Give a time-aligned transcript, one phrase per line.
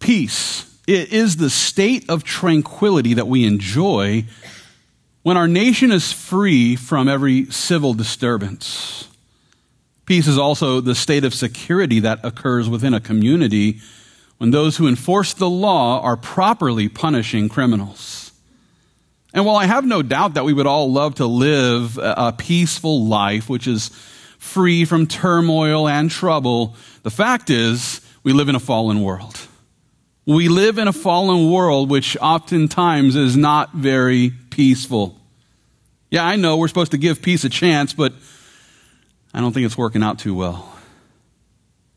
[0.00, 4.24] Peace it is the state of tranquility that we enjoy
[5.22, 9.06] when our nation is free from every civil disturbance.
[10.06, 13.80] Peace is also the state of security that occurs within a community
[14.38, 18.32] when those who enforce the law are properly punishing criminals.
[19.32, 23.06] And while I have no doubt that we would all love to live a peaceful
[23.06, 23.90] life, which is
[24.38, 26.74] free from turmoil and trouble,
[27.04, 29.38] the fact is we live in a fallen world.
[30.26, 35.16] We live in a fallen world which oftentimes is not very peaceful.
[36.10, 38.12] Yeah, I know we're supposed to give peace a chance, but
[39.32, 40.76] I don't think it's working out too well.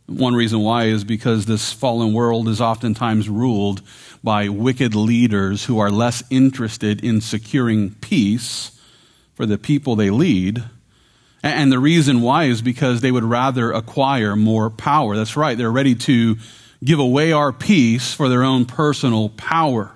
[0.06, 3.82] One reason why is because this fallen world is oftentimes ruled
[4.24, 8.80] by wicked leaders who are less interested in securing peace
[9.34, 10.64] for the people they lead.
[11.42, 15.16] And the reason why is because they would rather acquire more power.
[15.16, 16.38] That's right, they're ready to
[16.84, 19.92] give away our peace for their own personal power.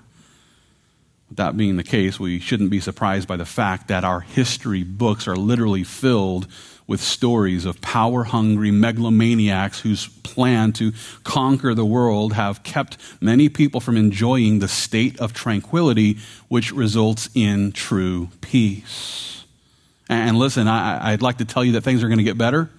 [1.30, 4.84] With that being the case, we shouldn't be surprised by the fact that our history
[4.84, 6.48] books are literally filled
[6.88, 13.50] with stories of power hungry megalomaniacs whose plan to conquer the world have kept many
[13.50, 19.44] people from enjoying the state of tranquility which results in true peace.
[20.10, 22.70] And listen, I, would like to tell you that things are going to get better.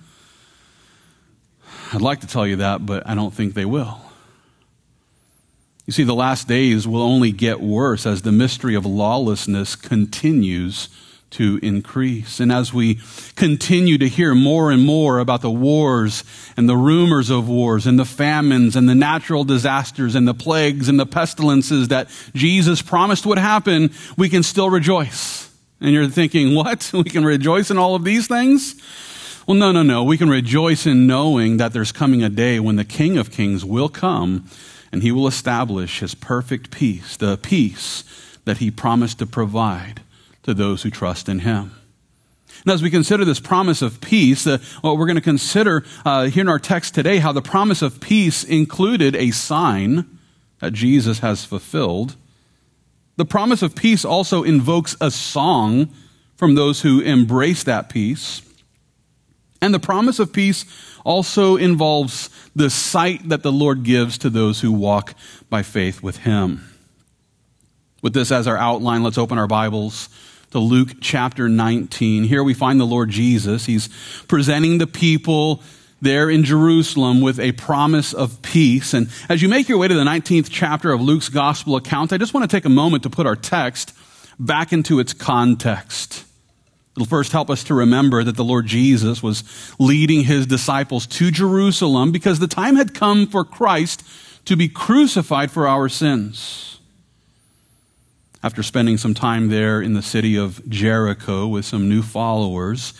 [1.92, 4.00] I'd like to tell you that, but I don't think they will.
[5.86, 10.90] You see, the last days will only get worse as the mystery of lawlessness continues
[11.30, 12.40] to increase.
[12.40, 13.00] And as we
[13.36, 16.24] continue to hear more and more about the wars
[16.58, 20.88] and the rumors of wars and the famines and the natural disasters and the plagues
[20.90, 25.50] and the pestilences that Jesus promised would happen, we can still rejoice.
[25.80, 26.90] And you're thinking, what?
[26.98, 28.74] We can rejoice in all of these things?
[29.48, 30.04] Well, no, no, no.
[30.04, 33.64] We can rejoice in knowing that there's coming a day when the King of Kings
[33.64, 34.44] will come
[34.92, 38.04] and he will establish his perfect peace, the peace
[38.44, 40.02] that he promised to provide
[40.42, 41.74] to those who trust in him.
[42.66, 46.26] And as we consider this promise of peace, uh, well, we're going to consider uh,
[46.26, 50.04] here in our text today how the promise of peace included a sign
[50.58, 52.16] that Jesus has fulfilled.
[53.16, 55.88] The promise of peace also invokes a song
[56.36, 58.42] from those who embrace that peace.
[59.60, 60.64] And the promise of peace
[61.04, 65.14] also involves the sight that the Lord gives to those who walk
[65.50, 66.68] by faith with Him.
[68.02, 70.08] With this as our outline, let's open our Bibles
[70.52, 72.24] to Luke chapter 19.
[72.24, 73.66] Here we find the Lord Jesus.
[73.66, 73.88] He's
[74.28, 75.62] presenting the people
[76.00, 78.94] there in Jerusalem with a promise of peace.
[78.94, 82.18] And as you make your way to the 19th chapter of Luke's gospel account, I
[82.18, 83.92] just want to take a moment to put our text
[84.38, 86.24] back into its context.
[86.98, 89.44] It'll first help us to remember that the Lord Jesus was
[89.78, 94.02] leading his disciples to Jerusalem because the time had come for Christ
[94.46, 96.80] to be crucified for our sins.
[98.42, 102.94] After spending some time there in the city of Jericho with some new followers,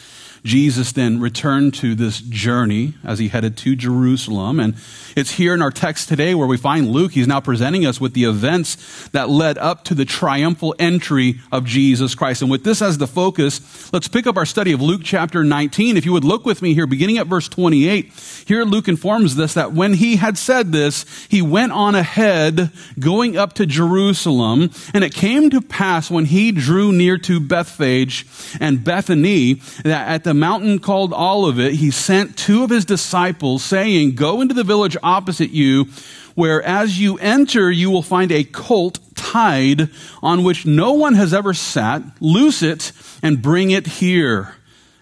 [0.44, 4.60] Jesus then returned to this journey as he headed to Jerusalem.
[4.60, 4.74] And
[5.16, 7.12] it's here in our text today where we find Luke.
[7.12, 11.64] He's now presenting us with the events that led up to the triumphal entry of
[11.64, 12.42] Jesus Christ.
[12.42, 15.96] And with this as the focus, let's pick up our study of Luke chapter 19.
[15.96, 18.12] If you would look with me here, beginning at verse 28,
[18.46, 23.36] here Luke informs us that when he had said this, he went on ahead, going
[23.36, 24.70] up to Jerusalem.
[24.94, 28.26] And it came to pass when he drew near to Bethphage
[28.60, 29.54] and Bethany
[29.84, 34.64] that at mountain called Olivet, he sent two of his disciples, saying, Go into the
[34.64, 35.86] village opposite you,
[36.34, 39.90] where as you enter, you will find a colt tied
[40.22, 42.02] on which no one has ever sat.
[42.20, 44.54] Loose it and bring it here.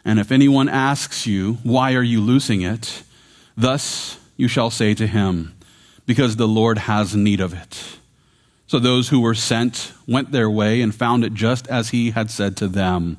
[0.05, 3.03] And if anyone asks you, Why are you loosing it?
[3.57, 5.55] Thus you shall say to him,
[6.07, 7.99] Because the Lord has need of it.
[8.67, 12.31] So those who were sent went their way and found it just as he had
[12.31, 13.19] said to them.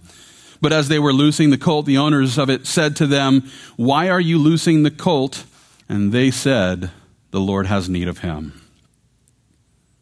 [0.62, 4.10] But as they were loosing the colt, the owners of it said to them, Why
[4.10, 5.46] are you loosing the colt?
[5.88, 6.92] And they said,
[7.32, 8.62] The Lord has need of him.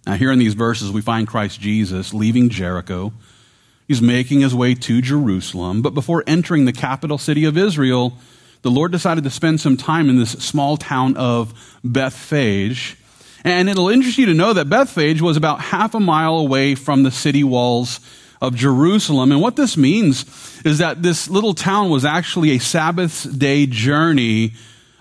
[0.06, 3.12] Now, here in these verses, we find Christ Jesus leaving Jericho.
[3.88, 5.82] He's making his way to Jerusalem.
[5.82, 8.18] But before entering the capital city of Israel,
[8.62, 11.54] the Lord decided to spend some time in this small town of
[11.84, 12.98] Bethphage.
[13.44, 17.04] And it'll interest you to know that Bethphage was about half a mile away from
[17.04, 18.00] the city walls
[18.42, 19.32] of Jerusalem.
[19.32, 20.26] And what this means
[20.66, 24.54] is that this little town was actually a Sabbath day journey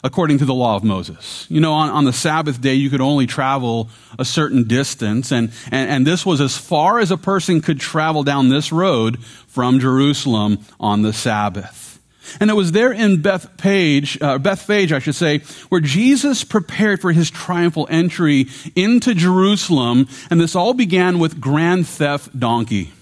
[0.05, 1.47] according to the law of Moses.
[1.49, 3.89] You know, on, on the Sabbath day, you could only travel
[4.19, 8.23] a certain distance, and, and, and this was as far as a person could travel
[8.23, 11.99] down this road from Jerusalem on the Sabbath.
[12.41, 15.39] And it was there in Bethphage, uh, Bethphage, I should say,
[15.69, 20.09] where Jesus prepared for his triumphal entry into Jerusalem.
[20.31, 22.93] And this all began with grand theft donkey.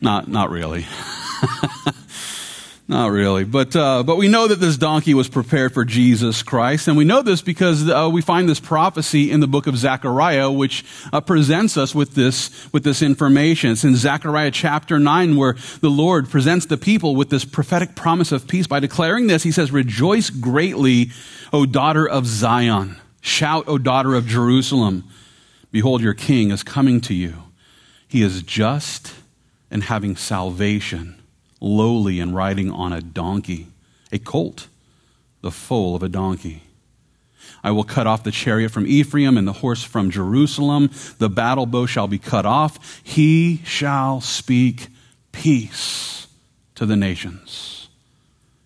[0.00, 0.86] Not, not really.
[2.86, 6.86] Not really, but uh, but we know that this donkey was prepared for Jesus Christ,
[6.86, 10.50] and we know this because uh, we find this prophecy in the book of Zechariah,
[10.50, 13.70] which uh, presents us with this with this information.
[13.70, 18.32] It's in Zechariah chapter nine where the Lord presents the people with this prophetic promise
[18.32, 19.44] of peace by declaring this.
[19.44, 21.10] He says, "Rejoice greatly,
[21.54, 22.96] O daughter of Zion!
[23.22, 25.04] Shout, O daughter of Jerusalem!
[25.72, 27.44] Behold, your King is coming to you.
[28.06, 29.14] He is just
[29.70, 31.16] and having salvation."
[31.64, 33.68] lowly and riding on a donkey,
[34.12, 34.68] a colt,
[35.40, 36.62] the foal of a donkey.
[37.62, 40.90] I will cut off the chariot from Ephraim and the horse from Jerusalem.
[41.18, 43.02] The battle bow shall be cut off.
[43.02, 44.88] He shall speak
[45.32, 46.26] peace
[46.74, 47.88] to the nations.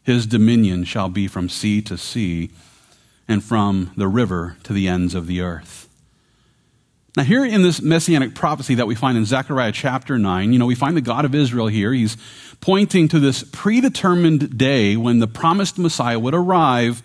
[0.02, 2.50] His dominion shall be from sea to sea
[3.28, 5.77] and from the river to the ends of the earth.
[7.18, 10.66] Now, here in this messianic prophecy that we find in Zechariah chapter 9, you know,
[10.66, 11.92] we find the God of Israel here.
[11.92, 12.16] He's
[12.60, 17.02] pointing to this predetermined day when the promised Messiah would arrive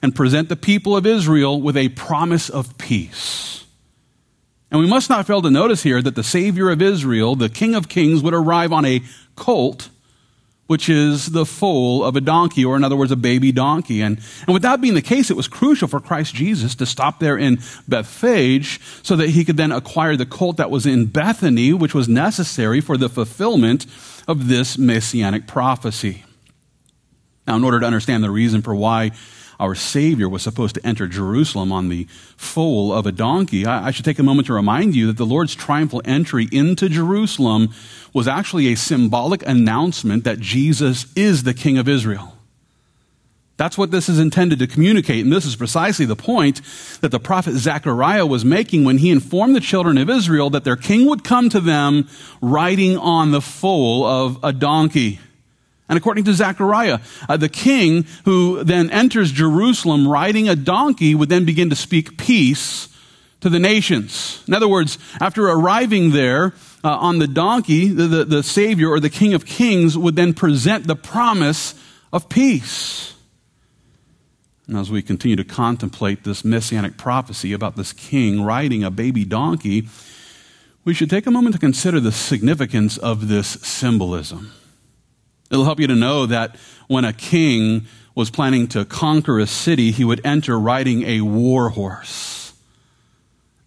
[0.00, 3.66] and present the people of Israel with a promise of peace.
[4.70, 7.74] And we must not fail to notice here that the Savior of Israel, the King
[7.74, 9.02] of Kings, would arrive on a
[9.36, 9.90] colt
[10.70, 14.00] which is the foal of a donkey, or in other words, a baby donkey.
[14.00, 17.18] And, and with that being the case, it was crucial for Christ Jesus to stop
[17.18, 17.58] there in
[17.88, 22.08] Bethphage so that he could then acquire the colt that was in Bethany, which was
[22.08, 23.84] necessary for the fulfillment
[24.28, 26.24] of this messianic prophecy.
[27.48, 29.10] Now, in order to understand the reason for why
[29.60, 32.04] our Savior was supposed to enter Jerusalem on the
[32.36, 35.26] foal of a donkey, I, I should take a moment to remind you that the
[35.26, 37.72] Lord's triumphal entry into Jerusalem
[38.12, 42.36] was actually a symbolic announcement that Jesus is the King of Israel.
[43.60, 45.22] That's what this is intended to communicate.
[45.22, 46.62] And this is precisely the point
[47.02, 50.76] that the prophet Zechariah was making when he informed the children of Israel that their
[50.76, 52.08] king would come to them
[52.40, 55.20] riding on the foal of a donkey.
[55.90, 61.28] And according to Zechariah, uh, the king who then enters Jerusalem riding a donkey would
[61.28, 62.88] then begin to speak peace
[63.40, 64.44] to the nations.
[64.46, 66.54] In other words, after arriving there
[66.84, 70.32] uh, on the donkey, the, the, the Savior or the King of Kings would then
[70.32, 71.74] present the promise
[72.12, 73.14] of peace.
[74.68, 79.24] And as we continue to contemplate this messianic prophecy about this king riding a baby
[79.24, 79.88] donkey,
[80.84, 84.52] we should take a moment to consider the significance of this symbolism.
[85.50, 86.56] It'll help you to know that
[86.88, 91.70] when a king was planning to conquer a city, he would enter riding a war
[91.70, 92.52] horse.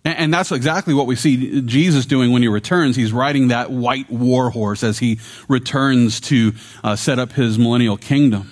[0.06, 2.98] And that's exactly what we see Jesus doing when he returns.
[2.98, 6.54] He's riding that white war horse as he returns to
[6.84, 8.52] uh, set up his millennial kingdom.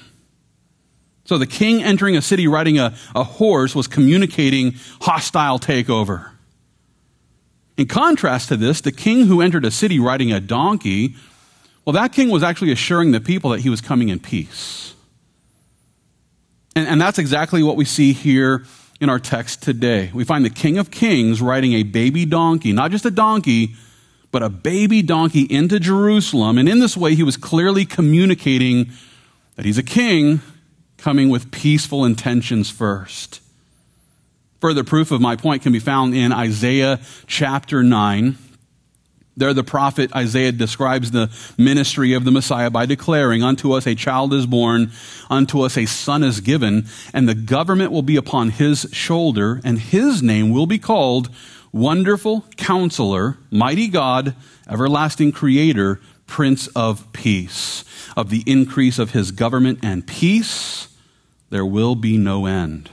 [1.26, 6.32] So the king entering a city riding a, a horse was communicating hostile takeover.
[7.78, 11.16] In contrast to this, the king who entered a city riding a donkey
[11.86, 14.94] well, that king was actually assuring the people that he was coming in peace.
[16.76, 18.66] And, and, that's exactly what we see here
[19.02, 20.10] in our text today.
[20.14, 23.76] We find the King of Kings riding a baby donkey, not just a donkey,
[24.32, 26.58] but a baby donkey into Jerusalem.
[26.58, 28.90] And in this way, he was clearly communicating
[29.56, 30.42] that he's a king
[30.98, 33.42] coming with peaceful intentions first.
[34.62, 38.38] Further proof of my point can be found in Isaiah chapter 9.
[39.42, 43.96] There, the prophet Isaiah describes the ministry of the Messiah by declaring, Unto us a
[43.96, 44.92] child is born,
[45.32, 49.80] unto us a son is given, and the government will be upon his shoulder, and
[49.80, 51.32] his name will be called
[51.72, 54.36] Wonderful Counselor, Mighty God,
[54.70, 57.84] Everlasting Creator, Prince of Peace.
[58.16, 60.88] Of the increase of his government and peace,
[61.50, 62.92] there will be no end.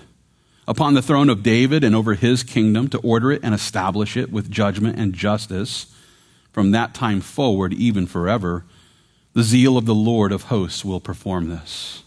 [0.67, 4.33] Upon the throne of David and over his kingdom, to order it and establish it
[4.33, 5.95] with judgment and justice
[6.59, 8.65] from that time forward, even forever.
[9.33, 12.03] The zeal of the Lord of hosts will perform this.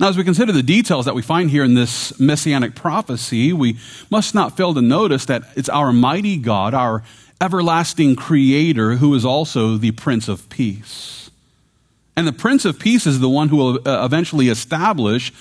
[0.00, 3.78] Now, as we consider the details that we find here in this messianic prophecy, we
[4.10, 7.04] must not fail to notice that it's our mighty God, our
[7.40, 11.30] everlasting creator, who is also the Prince of Peace.
[12.16, 15.32] And the Prince of Peace is the one who will uh, eventually establish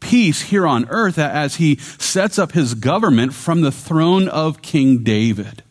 [0.00, 5.02] peace here on earth as he sets up his government from the throne of King
[5.02, 5.62] David.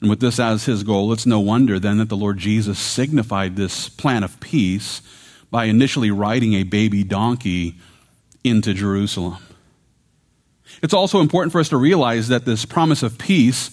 [0.00, 3.56] And with this as his goal, it's no wonder then that the Lord Jesus signified
[3.56, 5.02] this plan of peace
[5.50, 7.78] by initially riding a baby donkey
[8.44, 9.38] into Jerusalem.
[10.82, 13.70] It's also important for us to realize that this promise of peace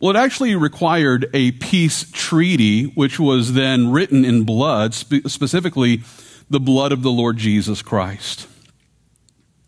[0.00, 6.02] Well, it actually required a peace treaty, which was then written in blood, spe- specifically
[6.50, 8.48] the blood of the Lord Jesus Christ.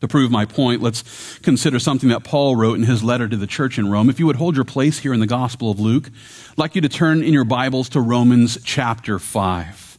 [0.05, 3.47] To prove my point, let's consider something that Paul wrote in his letter to the
[3.47, 4.11] church in Rome.
[4.11, 6.11] If you would hold your place here in the Gospel of Luke,
[6.51, 9.99] I'd like you to turn in your Bibles to Romans chapter 5.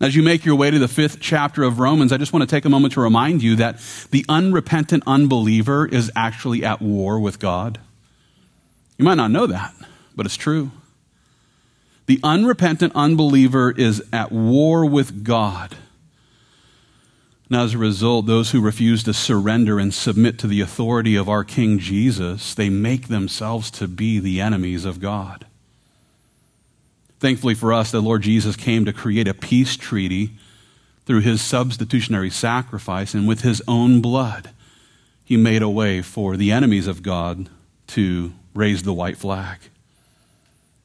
[0.00, 2.52] As you make your way to the fifth chapter of Romans, I just want to
[2.52, 3.78] take a moment to remind you that
[4.10, 7.78] the unrepentant unbeliever is actually at war with God.
[8.98, 9.74] You might not know that,
[10.16, 10.72] but it's true.
[12.06, 15.76] The unrepentant unbeliever is at war with God.
[17.54, 21.28] And as a result, those who refuse to surrender and submit to the authority of
[21.28, 25.46] our King Jesus, they make themselves to be the enemies of God.
[27.20, 30.32] Thankfully for us, the Lord Jesus came to create a peace treaty
[31.06, 34.50] through his substitutionary sacrifice, and with his own blood,
[35.22, 37.48] he made a way for the enemies of God
[37.86, 39.60] to raise the white flag.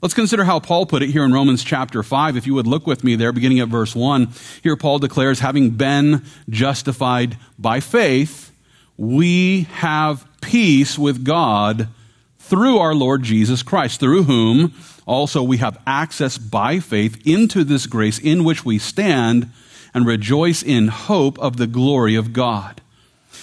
[0.01, 2.37] Let's consider how Paul put it here in Romans chapter 5.
[2.37, 4.29] If you would look with me there, beginning at verse 1,
[4.63, 8.55] here Paul declares, having been justified by faith,
[8.95, 11.89] we have peace with God
[12.37, 14.73] through our Lord Jesus Christ, through whom
[15.05, 19.51] also we have access by faith into this grace in which we stand
[19.93, 22.79] and rejoice in hope of the glory of God.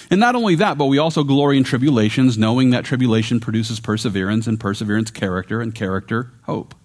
[0.09, 4.47] And not only that, but we also glory in tribulations, knowing that tribulation produces perseverance,
[4.47, 6.75] and perseverance, character, and character, hope.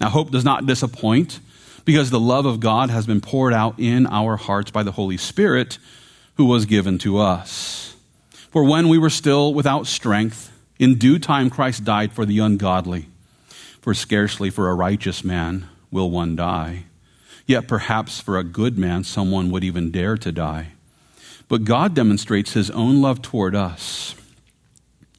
[0.00, 1.40] Now, hope does not disappoint
[1.84, 5.16] because the love of God has been poured out in our hearts by the Holy
[5.16, 5.78] Spirit
[6.36, 7.94] who was given to us.
[8.50, 13.06] For when we were still without strength, in due time Christ died for the ungodly.
[13.80, 16.84] For scarcely for a righteous man will one die.
[17.46, 20.72] Yet perhaps for a good man someone would even dare to die.
[21.52, 24.14] But God demonstrates his own love toward us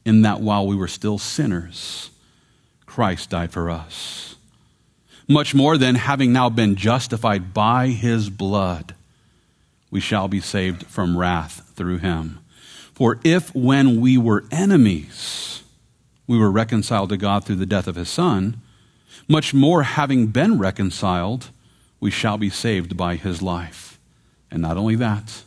[0.04, 2.10] in that while we were still sinners,
[2.86, 4.34] Christ died for us.
[5.28, 8.96] Much more than having now been justified by his blood,
[9.92, 12.40] we shall be saved from wrath through him.
[12.94, 15.62] For if when we were enemies,
[16.26, 18.60] we were reconciled to God through the death of his Son,
[19.28, 21.50] much more having been reconciled,
[22.00, 24.00] we shall be saved by his life.
[24.50, 25.43] And not only that,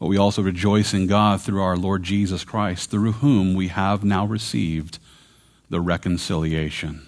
[0.00, 4.02] but we also rejoice in God through our Lord Jesus Christ, through whom we have
[4.02, 4.98] now received
[5.68, 7.06] the reconciliation.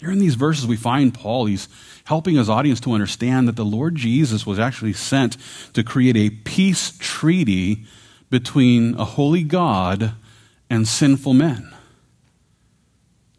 [0.00, 1.68] Here in these verses, we find Paul, he's
[2.04, 5.36] helping his audience to understand that the Lord Jesus was actually sent
[5.72, 7.84] to create a peace treaty
[8.28, 10.14] between a holy God
[10.68, 11.72] and sinful men.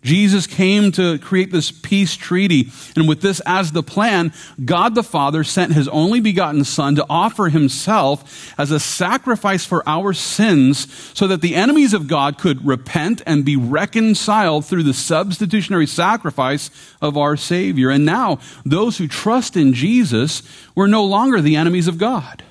[0.01, 2.71] Jesus came to create this peace treaty.
[2.95, 7.05] And with this as the plan, God the Father sent his only begotten Son to
[7.07, 12.65] offer himself as a sacrifice for our sins so that the enemies of God could
[12.65, 17.91] repent and be reconciled through the substitutionary sacrifice of our Savior.
[17.91, 20.41] And now, those who trust in Jesus
[20.73, 22.43] were no longer the enemies of God.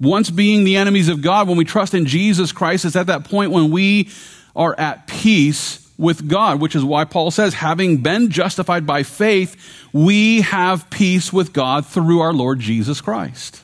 [0.00, 3.24] Once being the enemies of God, when we trust in Jesus Christ, it's at that
[3.24, 4.08] point when we
[4.58, 9.56] are at peace with God, which is why Paul says, having been justified by faith,
[9.92, 13.62] we have peace with God through our Lord Jesus Christ.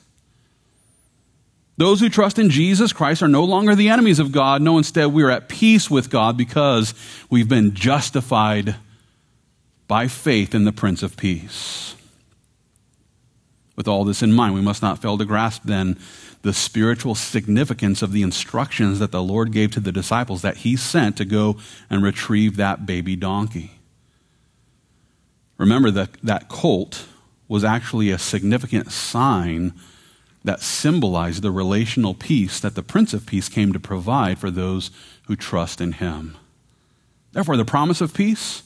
[1.76, 4.62] Those who trust in Jesus Christ are no longer the enemies of God.
[4.62, 6.94] No, instead, we are at peace with God because
[7.28, 8.76] we've been justified
[9.88, 11.96] by faith in the Prince of Peace.
[13.74, 15.98] With all this in mind, we must not fail to grasp then
[16.44, 20.76] the spiritual significance of the instructions that the Lord gave to the disciples that he
[20.76, 21.56] sent to go
[21.88, 23.80] and retrieve that baby donkey.
[25.56, 27.06] Remember that that colt
[27.48, 29.72] was actually a significant sign
[30.44, 34.90] that symbolized the relational peace that the Prince of Peace came to provide for those
[35.26, 36.36] who trust in him.
[37.32, 38.64] Therefore, the promise of peace,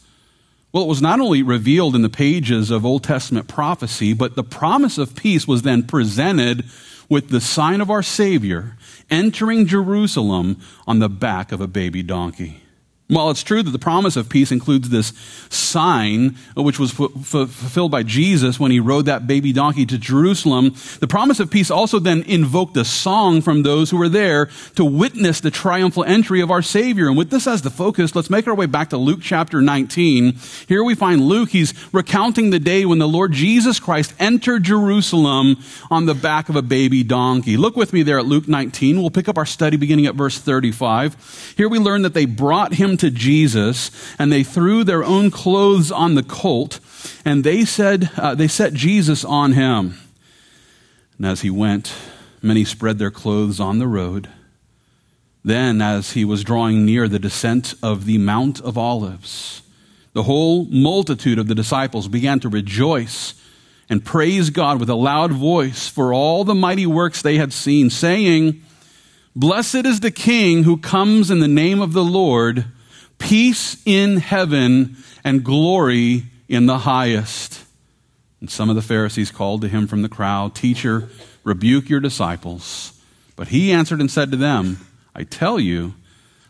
[0.73, 4.43] well, it was not only revealed in the pages of Old Testament prophecy, but the
[4.43, 6.65] promise of peace was then presented
[7.09, 8.77] with the sign of our Savior
[9.11, 12.63] entering Jerusalem on the back of a baby donkey.
[13.11, 15.15] While it's true that the promise of peace includes this
[15.49, 19.87] sign, uh, which was f- f- fulfilled by Jesus when he rode that baby donkey
[19.87, 24.11] to Jerusalem, the promise of peace also then invoked a song from those who were
[24.11, 27.09] there to witness the triumphal entry of our Savior.
[27.09, 30.35] And with this as the focus, let's make our way back to Luke chapter 19.
[30.69, 35.57] Here we find Luke, he's recounting the day when the Lord Jesus Christ entered Jerusalem
[35.91, 37.57] on the back of a baby donkey.
[37.57, 39.01] Look with me there at Luke 19.
[39.01, 41.55] We'll pick up our study beginning at verse 35.
[41.57, 45.91] Here we learn that they brought him to Jesus, and they threw their own clothes
[45.91, 46.81] on the colt,
[47.25, 49.99] and they said, uh, they set Jesus on him.
[51.17, 51.93] And as he went,
[52.43, 54.29] many spread their clothes on the road.
[55.45, 59.63] Then, as he was drawing near the descent of the Mount of Olives,
[60.13, 63.35] the whole multitude of the disciples began to rejoice
[63.89, 67.89] and praise God with a loud voice for all the mighty works they had seen,
[67.89, 68.63] saying,
[69.35, 72.67] Blessed is the King who comes in the name of the Lord,
[73.19, 77.65] peace in heaven and glory in the highest.
[78.41, 81.09] And some of the Pharisees called to him from the crowd, Teacher,
[81.45, 82.99] rebuke your disciples.
[83.37, 84.79] But he answered and said to them,
[85.15, 85.95] I tell you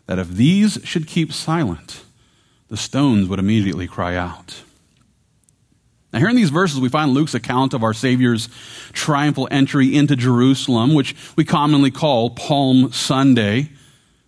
[0.05, 2.03] that if these should keep silent,
[2.69, 4.63] the stones would immediately cry out.
[6.11, 8.49] Now, here in these verses, we find Luke's account of our Savior's
[8.93, 13.69] triumphal entry into Jerusalem, which we commonly call Palm Sunday.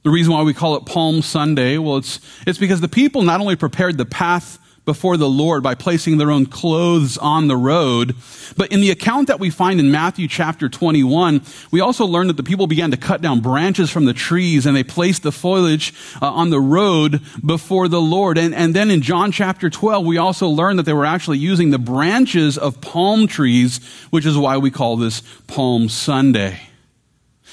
[0.04, 3.40] The reason why we call it Palm Sunday, well, it's, it's because the people not
[3.40, 8.16] only prepared the path before the Lord by placing their own clothes on the road.
[8.58, 12.38] But in the account that we find in Matthew chapter 21, we also learn that
[12.38, 15.94] the people began to cut down branches from the trees and they placed the foliage
[16.20, 18.40] uh, on the road before the Lord.
[18.40, 21.70] And, and then in John chapter 12, we also learn that they were actually using
[21.70, 23.80] the branches of palm trees,
[24.10, 26.60] which is why we call this Palm Sunday.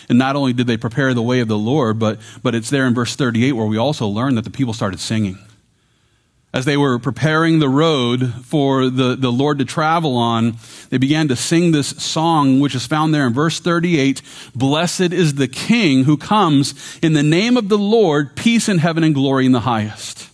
[0.08, 2.86] And not only did they prepare the way of the Lord, but, but it's there
[2.86, 5.38] in verse 38 where we also learn that the people started singing
[6.52, 10.56] as they were preparing the road for the, the Lord to travel on,
[10.88, 14.22] they began to sing this song, which is found there in verse 38
[14.54, 19.04] Blessed is the King who comes in the name of the Lord, peace in heaven
[19.04, 20.30] and glory in the highest.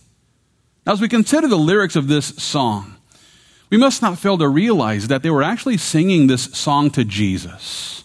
[0.85, 2.95] Now, as we consider the lyrics of this song,
[3.69, 8.04] we must not fail to realize that they were actually singing this song to Jesus.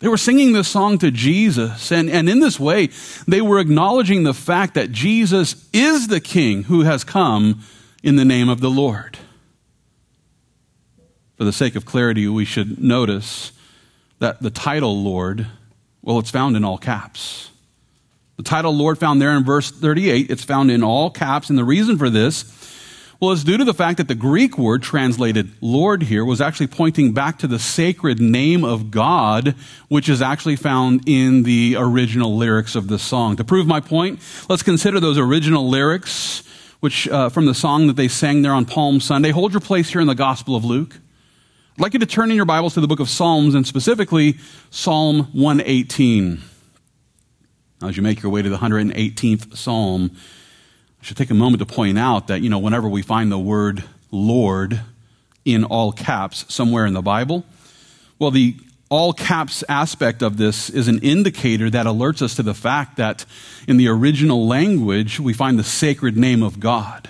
[0.00, 2.88] They were singing this song to Jesus, and, and in this way,
[3.28, 7.62] they were acknowledging the fact that Jesus is the King who has come
[8.02, 9.18] in the name of the Lord.
[11.36, 13.52] For the sake of clarity, we should notice
[14.20, 15.46] that the title Lord,
[16.02, 17.50] well, it's found in all caps.
[18.38, 21.64] The title Lord found there in verse 38, it's found in all caps, and the
[21.64, 22.42] reason for this
[23.20, 26.68] well, it's due to the fact that the Greek word translated Lord here was actually
[26.68, 29.54] pointing back to the sacred name of God,
[29.88, 33.36] which is actually found in the original lyrics of the song.
[33.36, 36.42] To prove my point, let's consider those original lyrics,
[36.80, 39.32] which uh, from the song that they sang there on Palm Sunday.
[39.32, 40.98] Hold your place here in the Gospel of Luke.
[41.74, 44.38] I'd like you to turn in your Bibles to the book of Psalms and specifically
[44.70, 46.40] Psalm 118.
[47.82, 50.10] As you make your way to the 118th Psalm,
[51.00, 53.38] I should take a moment to point out that, you know, whenever we find the
[53.38, 54.80] word Lord
[55.44, 57.44] in all caps somewhere in the Bible,
[58.18, 58.56] well, the
[58.90, 63.24] all caps aspect of this is an indicator that alerts us to the fact that
[63.68, 67.08] in the original language, we find the sacred name of God.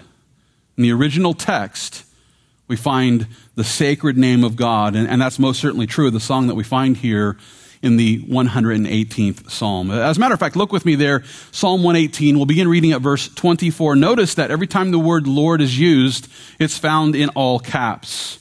[0.77, 2.05] In the original text,
[2.69, 3.27] we find
[3.57, 6.55] the sacred name of God, and, and that's most certainly true of the song that
[6.55, 7.39] we find here
[7.83, 9.91] in the 118th Psalm.
[9.91, 12.37] As a matter of fact, look with me there, Psalm 118.
[12.37, 13.97] We'll begin reading at verse 24.
[13.97, 18.39] Notice that every time the word Lord is used, it's found in all caps.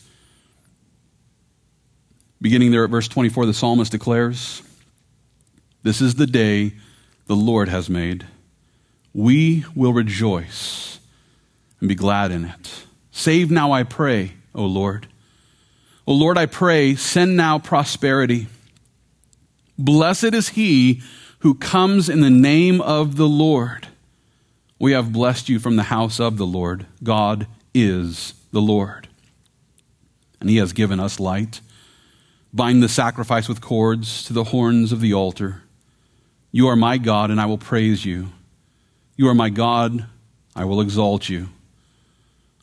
[2.42, 4.62] Beginning there at verse 24, the psalmist declares,
[5.84, 6.74] This is the day
[7.28, 8.26] the Lord has made.
[9.14, 11.00] We will rejoice
[11.80, 12.86] and be glad in it.
[13.12, 15.08] Save now, I pray, O Lord.
[16.06, 18.48] O Lord, I pray, send now prosperity.
[19.80, 21.02] Blessed is he
[21.40, 23.88] who comes in the name of the Lord.
[24.78, 26.86] We have blessed you from the house of the Lord.
[27.02, 29.08] God is the Lord.
[30.42, 31.62] And he has given us light.
[32.54, 35.64] Bind the sacrifice with cords to the horns of the altar.
[36.52, 38.28] You are my God, and I will praise you.
[39.16, 40.08] You are my God,
[40.58, 41.50] I will exalt you.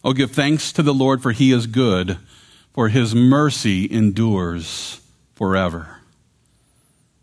[0.04, 2.18] Oh, give thanks to the Lord, for he is good,
[2.74, 5.00] for his mercy endures
[5.34, 5.95] forever.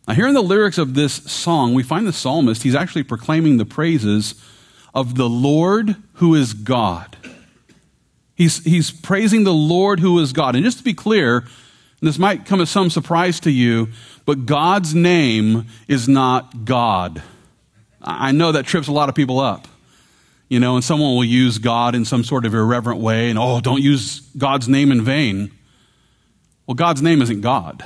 [0.08, 3.58] Now, here in the lyrics of this song, we find the psalmist, he's actually proclaiming
[3.58, 4.36] the praises
[4.94, 7.16] of the Lord who is God.
[8.36, 10.56] He's, he's praising the Lord who is God.
[10.56, 11.46] And just to be clear,
[12.02, 13.90] this might come as some surprise to you,
[14.26, 17.24] but God's name is not God.
[18.02, 19.68] I know that trips a lot of people up.
[20.50, 23.60] You know, and someone will use God in some sort of irreverent way, and oh,
[23.62, 25.52] don't use God's name in vain.
[26.68, 27.84] Well, God's name isn't God.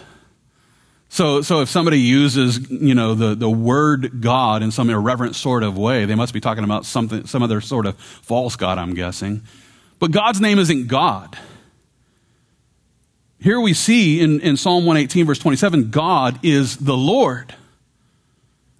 [1.09, 5.63] So, so if somebody uses, you know, the, the word God in some irreverent sort
[5.63, 8.93] of way, they must be talking about something, some other sort of false God, I'm
[8.93, 9.41] guessing.
[9.99, 11.37] But God's name isn't God.
[13.39, 17.55] Here we see in, in Psalm 118, verse 27, God is the Lord.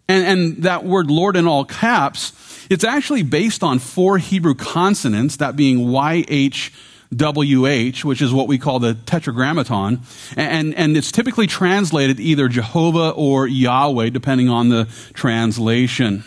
[0.09, 5.37] And, and that word Lord in all caps, it's actually based on four Hebrew consonants,
[5.37, 6.73] that being YH,
[7.15, 10.01] WH, which is what we call the tetragrammaton.
[10.35, 16.23] And, and it's typically translated either Jehovah or Yahweh, depending on the translation.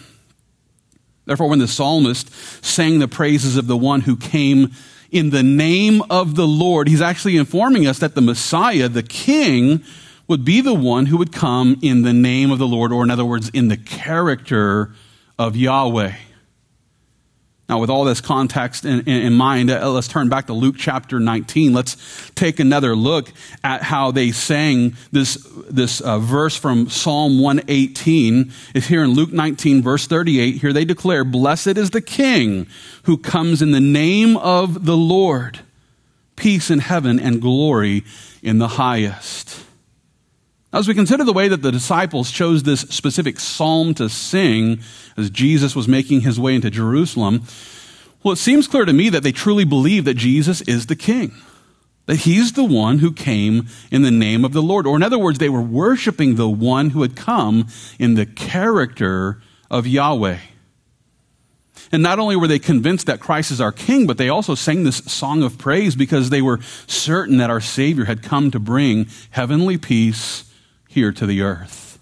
[1.26, 2.32] Therefore, when the psalmist
[2.64, 4.72] sang the praises of the one who came
[5.10, 9.84] in the name of the Lord, he's actually informing us that the Messiah, the King,
[10.28, 13.10] would be the one who would come in the name of the Lord, or in
[13.10, 14.92] other words, in the character
[15.38, 16.12] of Yahweh.
[17.70, 20.74] Now, with all this context in, in, in mind, uh, let's turn back to Luke
[20.76, 21.72] chapter 19.
[21.72, 21.96] Let's
[22.34, 25.36] take another look at how they sang this,
[25.70, 28.52] this uh, verse from Psalm 118.
[28.74, 30.56] It's here in Luke 19, verse 38.
[30.56, 32.66] Here they declare, Blessed is the King
[33.04, 35.60] who comes in the name of the Lord.
[36.34, 38.02] Peace in heaven and glory
[38.42, 39.64] in the highest.
[40.72, 44.80] As we consider the way that the disciples chose this specific psalm to sing
[45.16, 47.42] as Jesus was making his way into Jerusalem,
[48.22, 51.34] well, it seems clear to me that they truly believe that Jesus is the king,
[52.06, 54.86] that he's the one who came in the name of the Lord.
[54.86, 57.66] Or, in other words, they were worshiping the one who had come
[57.98, 60.38] in the character of Yahweh.
[61.90, 64.84] And not only were they convinced that Christ is our King, but they also sang
[64.84, 69.08] this song of praise because they were certain that our Savior had come to bring
[69.30, 70.44] heavenly peace
[70.90, 71.98] here to the earth.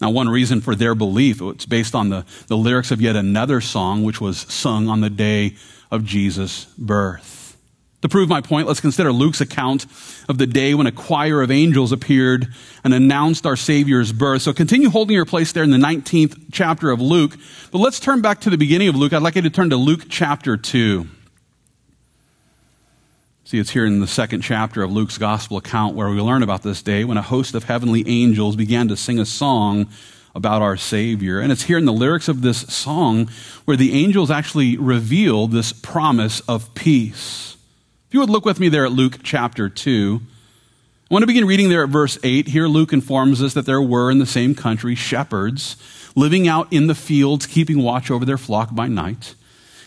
[0.00, 3.60] Now, one reason for their belief, it's based on the, the lyrics of yet another
[3.60, 5.54] song which was sung on the day
[5.90, 7.56] of Jesus' birth.
[8.02, 9.86] To prove my point, let's consider Luke's account
[10.28, 12.48] of the day when a choir of angels appeared
[12.82, 14.42] and announced our Savior's birth.
[14.42, 17.36] So continue holding your place there in the 19th chapter of Luke.
[17.70, 19.12] But let's turn back to the beginning of Luke.
[19.12, 21.06] I'd like you to turn to Luke chapter 2.
[23.46, 26.62] See, it's here in the second chapter of Luke's gospel account where we learn about
[26.62, 29.86] this day when a host of heavenly angels began to sing a song
[30.34, 31.40] about our Savior.
[31.40, 33.28] And it's here in the lyrics of this song
[33.66, 37.58] where the angels actually reveal this promise of peace.
[38.08, 40.22] If you would look with me there at Luke chapter 2,
[41.10, 42.48] I want to begin reading there at verse 8.
[42.48, 45.76] Here, Luke informs us that there were in the same country shepherds
[46.16, 49.34] living out in the fields, keeping watch over their flock by night.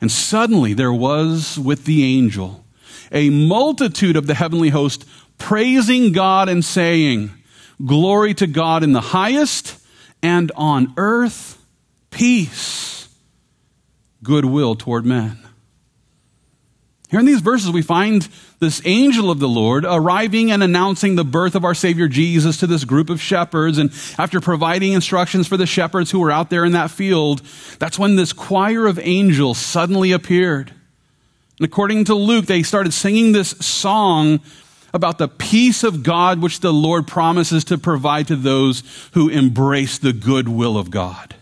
[0.00, 2.64] And suddenly there was with the angel
[3.12, 5.04] a multitude of the heavenly host
[5.38, 7.30] praising God and saying,
[7.84, 9.78] Glory to God in the highest,
[10.22, 11.62] and on earth,
[12.10, 13.08] peace,
[14.22, 15.38] goodwill toward men.
[17.08, 21.24] Here in these verses, we find this angel of the Lord arriving and announcing the
[21.24, 23.78] birth of our Savior Jesus to this group of shepherds.
[23.78, 27.42] And after providing instructions for the shepherds who were out there in that field,
[27.78, 30.72] that's when this choir of angels suddenly appeared.
[31.60, 34.40] And according to Luke, they started singing this song
[34.92, 39.98] about the peace of God which the Lord promises to provide to those who embrace
[39.98, 41.35] the good will of God.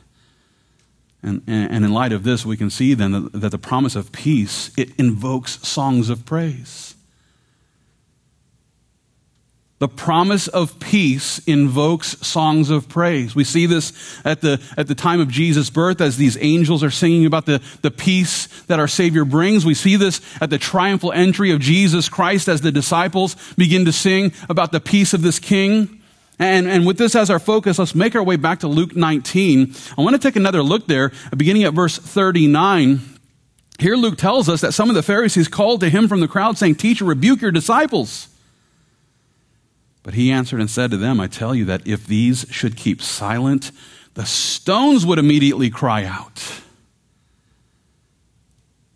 [1.25, 4.13] And, and, in light of this, we can see then that, that the promise of
[4.13, 6.95] peace, it invokes songs of praise.
[9.79, 13.35] The promise of peace invokes songs of praise.
[13.35, 16.91] We see this at the, at the time of Jesus' birth as these angels are
[16.91, 19.65] singing about the, the peace that our Savior brings.
[19.65, 23.93] We see this at the triumphal entry of Jesus Christ as the disciples begin to
[23.93, 26.03] sing about the peace of this King.
[26.39, 29.75] And, and with this as our focus, let's make our way back to Luke 19.
[29.97, 33.01] I want to take another look there, beginning at verse 39.
[33.79, 36.59] Here Luke tells us that some of the Pharisees called to him from the crowd,
[36.59, 38.29] saying, Teacher, rebuke your disciples.
[40.03, 43.01] But he answered and said to them, I tell you that if these should keep
[43.01, 43.73] silent,
[44.15, 46.63] the stones would immediately cry out.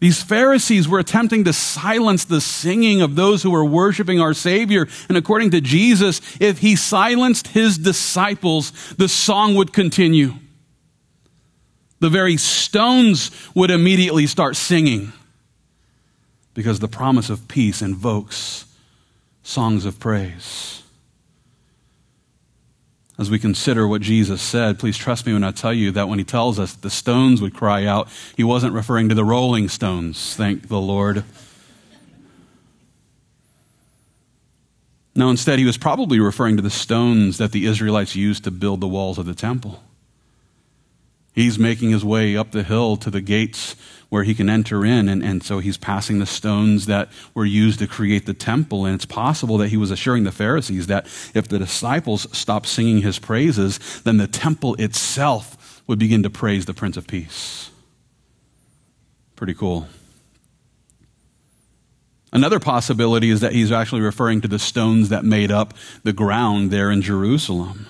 [0.00, 4.86] These Pharisees were attempting to silence the singing of those who were worshiping our Savior.
[5.08, 10.34] And according to Jesus, if he silenced his disciples, the song would continue.
[12.00, 15.12] The very stones would immediately start singing
[16.54, 18.66] because the promise of peace invokes
[19.42, 20.82] songs of praise
[23.18, 26.20] as we consider what Jesus said, please trust me when I tell you that when
[26.20, 30.36] he tells us the stones would cry out, he wasn't referring to the rolling stones,
[30.36, 31.24] thank the Lord.
[35.16, 38.80] No, instead, he was probably referring to the stones that the Israelites used to build
[38.80, 39.82] the walls of the temple.
[41.38, 43.76] He's making his way up the hill to the gates
[44.08, 45.08] where he can enter in.
[45.08, 48.84] And, and so he's passing the stones that were used to create the temple.
[48.84, 53.02] And it's possible that he was assuring the Pharisees that if the disciples stopped singing
[53.02, 57.70] his praises, then the temple itself would begin to praise the Prince of Peace.
[59.36, 59.86] Pretty cool.
[62.32, 65.72] Another possibility is that he's actually referring to the stones that made up
[66.02, 67.86] the ground there in Jerusalem.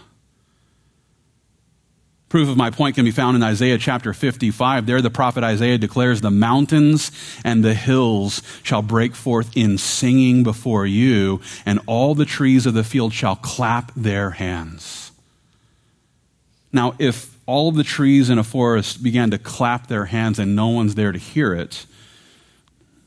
[2.29, 4.85] Proof of my point can be found in Isaiah chapter 55.
[4.85, 7.11] There, the prophet Isaiah declares, The mountains
[7.43, 12.75] and the hills shall break forth in singing before you, and all the trees of
[12.75, 15.11] the field shall clap their hands.
[16.71, 20.69] Now, if all the trees in a forest began to clap their hands and no
[20.69, 21.87] one's there to hear it,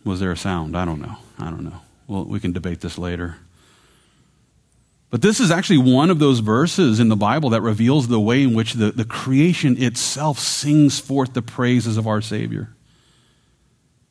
[0.04, 0.76] was there a sound?
[0.76, 1.18] I don't know.
[1.38, 1.82] I don't know.
[2.08, 3.38] Well, we can debate this later.
[5.12, 8.44] But this is actually one of those verses in the Bible that reveals the way
[8.44, 12.70] in which the, the creation itself sings forth the praises of our Savior.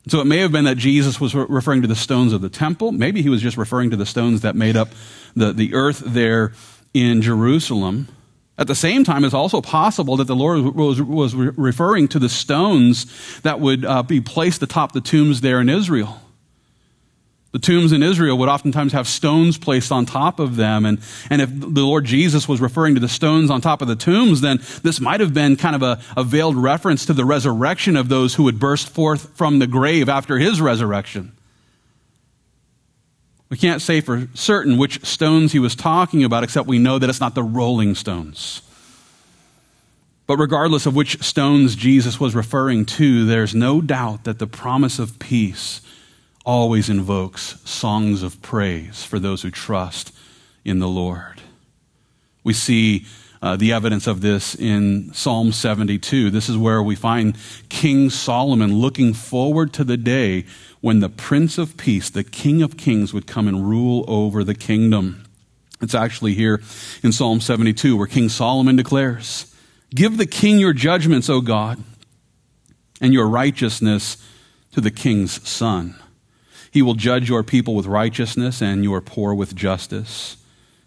[0.07, 2.91] So it may have been that Jesus was referring to the stones of the temple.
[2.91, 4.89] Maybe he was just referring to the stones that made up
[5.35, 6.53] the, the earth there
[6.93, 8.07] in Jerusalem.
[8.57, 12.29] At the same time, it's also possible that the Lord was, was referring to the
[12.29, 16.19] stones that would uh, be placed atop the tombs there in Israel.
[17.51, 20.85] The tombs in Israel would oftentimes have stones placed on top of them.
[20.85, 23.95] And, and if the Lord Jesus was referring to the stones on top of the
[23.95, 27.97] tombs, then this might have been kind of a, a veiled reference to the resurrection
[27.97, 31.33] of those who would burst forth from the grave after his resurrection.
[33.49, 37.09] We can't say for certain which stones he was talking about, except we know that
[37.09, 38.61] it's not the rolling stones.
[40.25, 44.99] But regardless of which stones Jesus was referring to, there's no doubt that the promise
[44.99, 45.81] of peace
[46.45, 50.13] always invokes songs of praise for those who trust
[50.65, 51.41] in the Lord.
[52.43, 53.05] We see
[53.41, 56.29] uh, the evidence of this in Psalm 72.
[56.29, 57.37] This is where we find
[57.69, 60.45] King Solomon looking forward to the day
[60.79, 64.55] when the Prince of Peace, the King of Kings, would come and rule over the
[64.55, 65.23] kingdom.
[65.81, 66.61] It's actually here
[67.03, 69.55] in Psalm 72 where King Solomon declares,
[69.93, 71.83] Give the king your judgments, O God,
[73.01, 74.17] and your righteousness
[74.73, 75.95] to the king's son.
[76.71, 80.37] He will judge your people with righteousness and your poor with justice.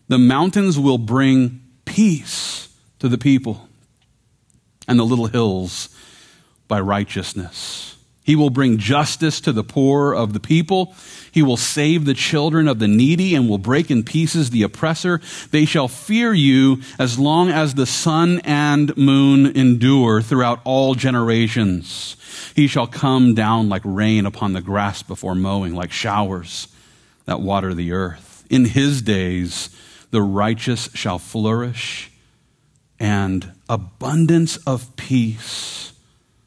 [0.09, 3.69] The mountains will bring peace to the people,
[4.89, 5.95] and the little hills
[6.69, 7.94] by righteousness.
[8.25, 10.95] He will bring justice to the poor of the people.
[11.31, 15.21] He will save the children of the needy and will break in pieces the oppressor.
[15.51, 22.17] They shall fear you as long as the sun and moon endure throughout all generations.
[22.57, 26.69] He shall come down like rain upon the grass before mowing, like showers
[27.27, 28.47] that water the earth.
[28.49, 29.69] In his days,
[30.11, 32.11] the righteous shall flourish
[32.99, 35.93] and abundance of peace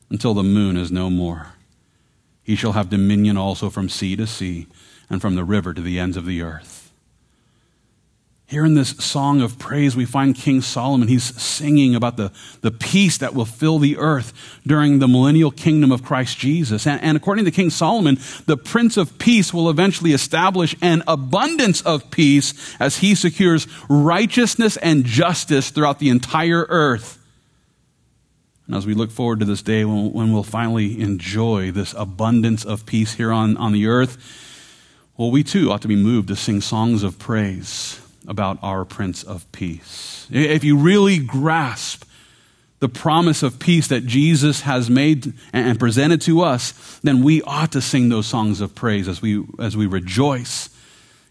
[0.10, 1.54] until the moon is no more.
[2.48, 4.68] He shall have dominion also from sea to sea
[5.10, 6.94] and from the river to the ends of the earth.
[8.46, 11.10] Here in this song of praise, we find King Solomon.
[11.10, 12.32] He's singing about the,
[12.62, 14.32] the peace that will fill the earth
[14.66, 16.88] during the millennial kingdom of Christ Jesus.
[16.88, 21.82] And, and according to King Solomon, the Prince of Peace will eventually establish an abundance
[21.82, 27.17] of peace as he secures righteousness and justice throughout the entire earth.
[28.68, 32.66] And as we look forward to this day when, when we'll finally enjoy this abundance
[32.66, 34.18] of peace here on, on the earth,
[35.18, 39.24] well, we too ought to be moved to sing songs of praise about our Prince
[39.24, 40.28] of Peace.
[40.30, 42.04] If you really grasp
[42.80, 47.72] the promise of peace that Jesus has made and presented to us, then we ought
[47.72, 50.70] to sing those songs of praise as we, as we rejoice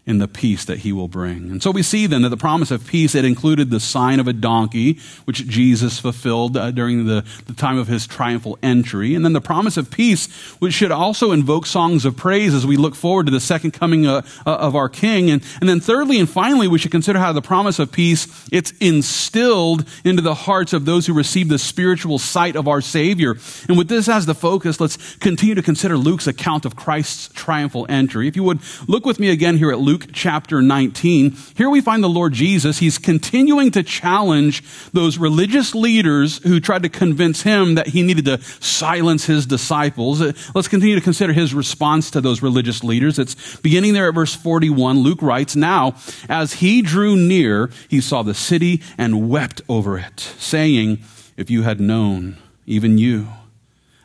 [0.07, 1.51] in the peace that he will bring.
[1.51, 4.27] And so we see then that the promise of peace, it included the sign of
[4.27, 9.15] a donkey, which Jesus fulfilled uh, during the, the time of his triumphal entry.
[9.15, 10.27] And then the promise of peace,
[10.59, 14.07] which should also invoke songs of praise as we look forward to the second coming
[14.07, 15.29] uh, uh, of our King.
[15.29, 18.71] And, and then thirdly and finally, we should consider how the promise of peace, it's
[18.79, 23.35] instilled into the hearts of those who receive the spiritual sight of our Savior.
[23.67, 27.85] And with this as the focus, let's continue to consider Luke's account of Christ's triumphal
[27.89, 28.29] entry.
[28.29, 31.81] If you would look with me again here at Luke Luke chapter 19, here we
[31.81, 32.77] find the Lord Jesus.
[32.77, 38.25] He's continuing to challenge those religious leaders who tried to convince him that he needed
[38.25, 40.21] to silence his disciples.
[40.53, 43.17] Let's continue to consider his response to those religious leaders.
[43.17, 44.99] It's beginning there at verse 41.
[44.99, 45.95] Luke writes, Now,
[46.29, 50.99] as he drew near, he saw the city and wept over it, saying,
[51.37, 53.29] If you had known, even you,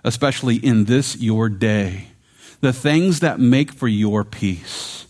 [0.05, 2.07] especially in this your day,
[2.63, 5.03] the things that make for your peace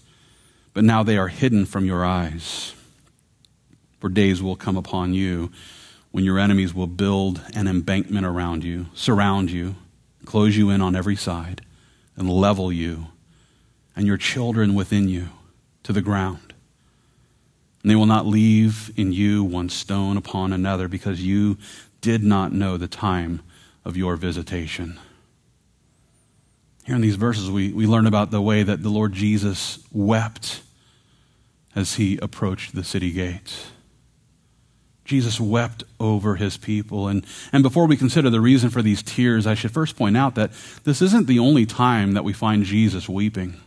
[0.75, 2.75] but now they are hidden from your eyes.
[4.01, 5.53] For days will come upon you
[6.11, 9.77] when your enemies will build an embankment around you, surround you,
[10.25, 11.63] close you in on every side,
[12.17, 13.09] and level you
[13.97, 15.29] and your children within you
[15.83, 16.53] to the ground.
[17.83, 21.59] And they will not leave in you one stone upon another because you
[22.01, 23.41] did not know the time
[23.85, 24.99] of your visitation.
[26.85, 30.63] Here in these verses, we, we learn about the way that the Lord Jesus wept
[31.75, 33.71] as he approached the city gates.
[35.05, 37.09] Jesus wept over his people.
[37.09, 40.35] And, and before we consider the reason for these tears, I should first point out
[40.37, 40.53] that
[40.85, 43.61] this isn't the only time that we find Jesus weeping.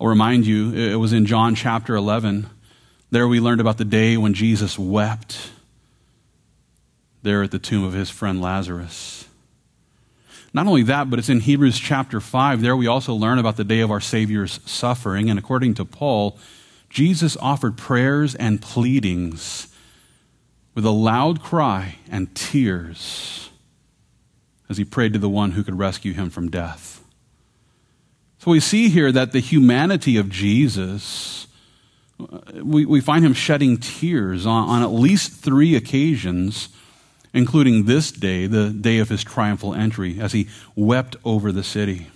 [0.00, 2.48] I'll remind you, it was in John chapter 11.
[3.10, 5.50] There we learned about the day when Jesus wept
[7.22, 9.27] there at the tomb of his friend Lazarus.
[10.54, 12.62] Not only that, but it's in Hebrews chapter 5.
[12.62, 15.28] There we also learn about the day of our Savior's suffering.
[15.28, 16.38] And according to Paul,
[16.88, 19.68] Jesus offered prayers and pleadings
[20.74, 23.50] with a loud cry and tears
[24.68, 27.04] as he prayed to the one who could rescue him from death.
[28.38, 31.46] So we see here that the humanity of Jesus,
[32.62, 36.68] we, we find him shedding tears on, on at least three occasions,
[37.38, 42.08] including this day, the day of his triumphal entry, as he wept over the city.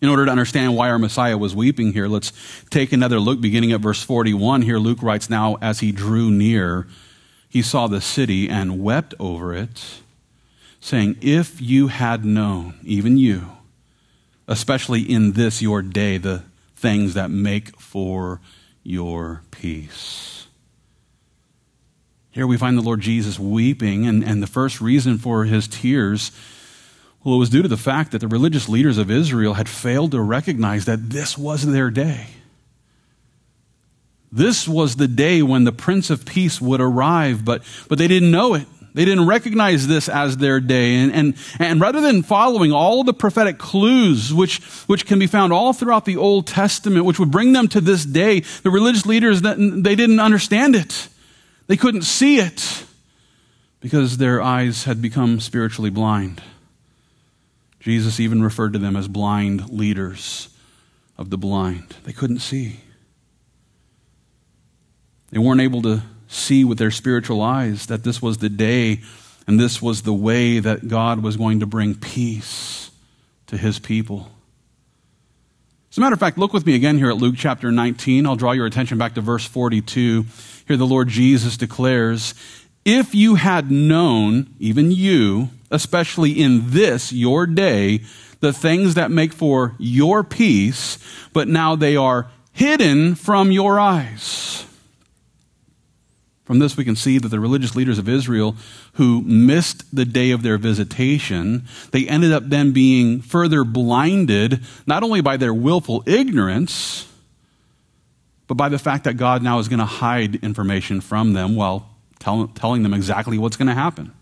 [0.00, 2.32] In order to understand why our Messiah was weeping here, let's
[2.70, 4.62] take another look beginning at verse 41.
[4.62, 6.86] Here, Luke writes, Now, as he drew near,
[7.46, 10.00] he saw the city and wept over it,
[10.80, 13.50] saying, If you had known, even you,
[14.48, 18.40] especially in this your day, the things that make for
[18.82, 20.33] your peace.
[22.34, 26.30] Here we find the Lord Jesus weeping, and, and the first reason for his tears
[27.24, 30.10] well, it was due to the fact that the religious leaders of Israel had failed
[30.10, 32.26] to recognize that this was their day.
[34.30, 38.30] This was the day when the Prince of Peace would arrive, but, but they didn't
[38.30, 38.66] know it.
[38.92, 40.96] They didn't recognize this as their day.
[40.96, 45.52] And, and, and rather than following all the prophetic clues, which, which can be found
[45.52, 49.40] all throughout the Old Testament, which would bring them to this day, the religious leaders,
[49.40, 51.08] they didn't understand it.
[51.66, 52.84] They couldn't see it
[53.80, 56.42] because their eyes had become spiritually blind.
[57.80, 60.48] Jesus even referred to them as blind leaders
[61.18, 61.96] of the blind.
[62.04, 62.80] They couldn't see.
[65.30, 69.00] They weren't able to see with their spiritual eyes that this was the day
[69.46, 72.90] and this was the way that God was going to bring peace
[73.46, 74.30] to his people.
[75.94, 78.26] As a matter of fact, look with me again here at Luke chapter 19.
[78.26, 80.26] I'll draw your attention back to verse 42.
[80.66, 82.34] Here the Lord Jesus declares,
[82.84, 88.00] If you had known, even you, especially in this, your day,
[88.40, 90.98] the things that make for your peace,
[91.32, 94.66] but now they are hidden from your eyes.
[96.44, 98.54] From this, we can see that the religious leaders of Israel
[98.94, 105.02] who missed the day of their visitation, they ended up then being further blinded, not
[105.02, 107.08] only by their willful ignorance,
[108.46, 111.88] but by the fact that God now is going to hide information from them while
[112.18, 114.12] tell, telling them exactly what's going to happen.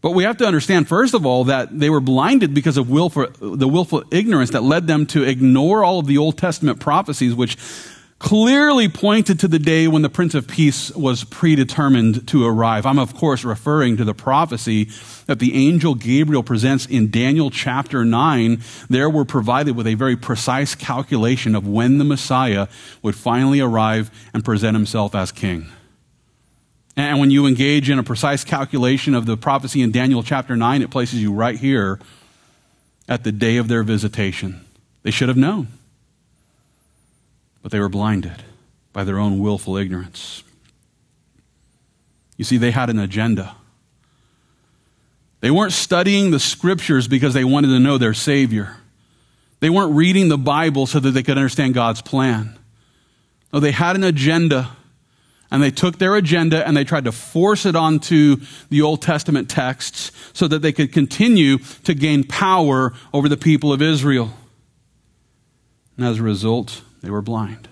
[0.00, 3.26] But we have to understand, first of all, that they were blinded because of willful,
[3.38, 7.56] the willful ignorance that led them to ignore all of the Old Testament prophecies, which
[8.24, 12.86] clearly pointed to the day when the Prince of Peace was predetermined to arrive.
[12.86, 14.88] I'm, of course, referring to the prophecy
[15.26, 18.62] that the angel Gabriel presents in Daniel chapter 9.
[18.88, 22.66] There we're provided with a very precise calculation of when the Messiah
[23.02, 25.66] would finally arrive and present himself as king.
[26.96, 30.80] And when you engage in a precise calculation of the prophecy in Daniel chapter 9,
[30.80, 32.00] it places you right here
[33.06, 34.64] at the day of their visitation.
[35.02, 35.68] They should have known,
[37.64, 38.44] but they were blinded
[38.92, 40.44] by their own willful ignorance.
[42.36, 43.56] You see, they had an agenda.
[45.40, 48.76] They weren't studying the scriptures because they wanted to know their Savior.
[49.60, 52.58] They weren't reading the Bible so that they could understand God's plan.
[53.50, 54.68] No, they had an agenda
[55.50, 58.36] and they took their agenda and they tried to force it onto
[58.68, 63.72] the Old Testament texts so that they could continue to gain power over the people
[63.72, 64.34] of Israel.
[65.96, 67.68] And as a result, they were blind.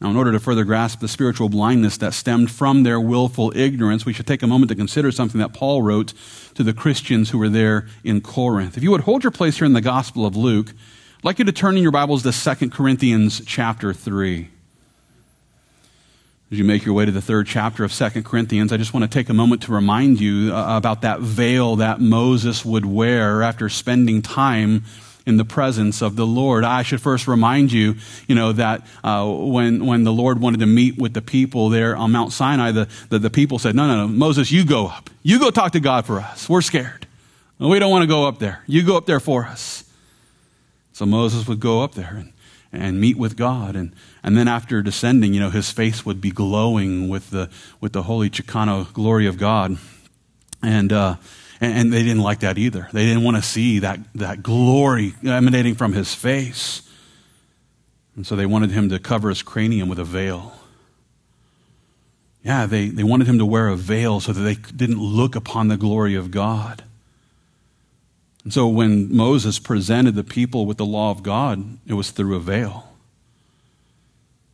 [0.00, 4.06] Now, in order to further grasp the spiritual blindness that stemmed from their willful ignorance,
[4.06, 6.12] we should take a moment to consider something that Paul wrote
[6.54, 8.76] to the Christians who were there in Corinth.
[8.76, 11.44] If you would hold your place here in the Gospel of Luke, I'd like you
[11.46, 14.48] to turn in your Bibles to 2 Corinthians chapter 3.
[16.50, 19.02] As you make your way to the third chapter of 2 Corinthians, I just want
[19.02, 23.42] to take a moment to remind you uh, about that veil that Moses would wear
[23.42, 24.84] after spending time
[25.28, 26.64] in the presence of the Lord.
[26.64, 30.66] I should first remind you, you know, that uh, when, when the Lord wanted to
[30.66, 34.06] meet with the people there on Mount Sinai, the, the, the people said, no, no,
[34.06, 35.10] no, Moses, you go up.
[35.22, 36.48] You go talk to God for us.
[36.48, 37.06] We're scared.
[37.58, 38.64] We don't want to go up there.
[38.66, 39.84] You go up there for us.
[40.94, 42.32] So Moses would go up there and,
[42.72, 43.76] and meet with God.
[43.76, 47.50] And, and then after descending, you know, his face would be glowing with the,
[47.82, 49.76] with the holy Shekinah glory of God.
[50.62, 51.16] And, uh,
[51.60, 52.88] and, they didn't like that either.
[52.92, 56.82] They didn't want to see that, that glory emanating from his face.
[58.16, 60.52] And so they wanted him to cover his cranium with a veil.
[62.44, 65.68] Yeah, they, they wanted him to wear a veil so that they didn't look upon
[65.68, 66.84] the glory of God.
[68.44, 72.36] And so when Moses presented the people with the law of God, it was through
[72.36, 72.88] a veil.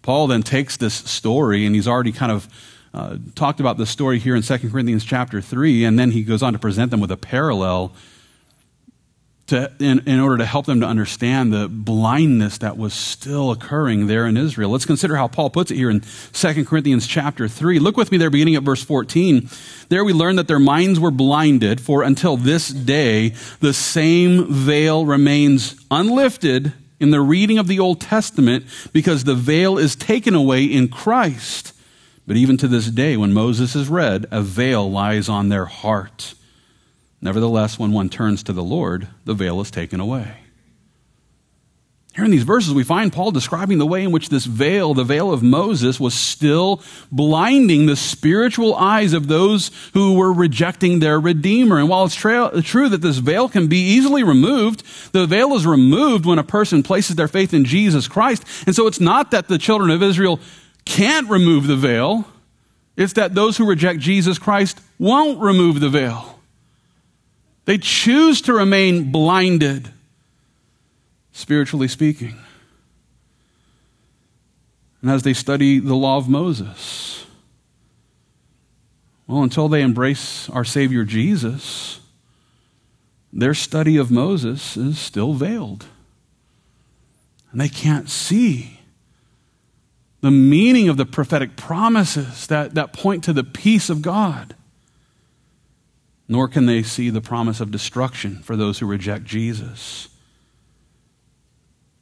[0.02, 2.48] Paul then takes this story, and he's already kind of
[2.94, 6.42] uh, talked about the story here in 2 Corinthians chapter 3, and then he goes
[6.42, 7.92] on to present them with a parallel
[9.48, 14.06] to, in, in order to help them to understand the blindness that was still occurring
[14.06, 14.70] there in Israel.
[14.70, 17.78] Let's consider how Paul puts it here in 2 Corinthians chapter 3.
[17.78, 19.48] Look with me there, beginning at verse 14.
[19.88, 25.04] There we learn that their minds were blinded, for until this day, the same veil
[25.04, 30.64] remains unlifted in the reading of the Old Testament because the veil is taken away
[30.64, 31.73] in Christ.
[32.26, 36.34] But even to this day, when Moses is read, a veil lies on their heart.
[37.20, 40.36] Nevertheless, when one turns to the Lord, the veil is taken away.
[42.14, 45.02] Here in these verses, we find Paul describing the way in which this veil, the
[45.02, 51.18] veil of Moses, was still blinding the spiritual eyes of those who were rejecting their
[51.18, 51.80] Redeemer.
[51.80, 55.66] And while it's tra- true that this veil can be easily removed, the veil is
[55.66, 58.44] removed when a person places their faith in Jesus Christ.
[58.64, 60.38] And so it's not that the children of Israel
[60.84, 62.26] can't remove the veil,
[62.96, 66.38] it's that those who reject Jesus Christ won't remove the veil.
[67.64, 69.90] They choose to remain blinded,
[71.32, 72.36] spiritually speaking.
[75.00, 77.26] And as they study the law of Moses,
[79.26, 82.00] well, until they embrace our Savior Jesus,
[83.32, 85.86] their study of Moses is still veiled.
[87.50, 88.73] And they can't see
[90.24, 94.54] the meaning of the prophetic promises that, that point to the peace of God
[96.28, 100.08] nor can they see the promise of destruction for those who reject Jesus.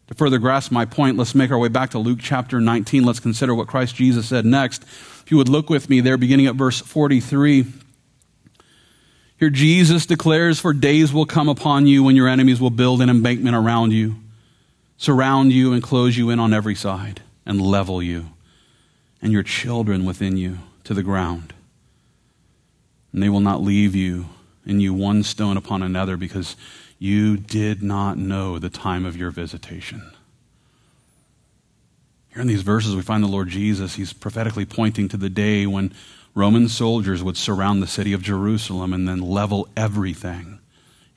[0.09, 3.05] To further grasp my point, let's make our way back to Luke chapter 19.
[3.05, 4.83] Let's consider what Christ Jesus said next.
[4.83, 7.67] If you would look with me there, beginning at verse 43.
[9.39, 13.11] Here Jesus declares, For days will come upon you when your enemies will build an
[13.11, 14.17] embankment around you,
[14.99, 18.31] surround you, and close you in on every side, and level you,
[19.21, 21.55] and your children within you to the ground
[23.13, 24.27] and they will not leave you
[24.65, 26.57] and you one stone upon another because
[26.99, 30.13] you did not know the time of your visitation.
[32.33, 33.97] Here in these verses, we find the Lord Jesus.
[33.97, 35.93] He's prophetically pointing to the day when
[36.35, 40.61] Roman soldiers would surround the city of Jerusalem and then level everything,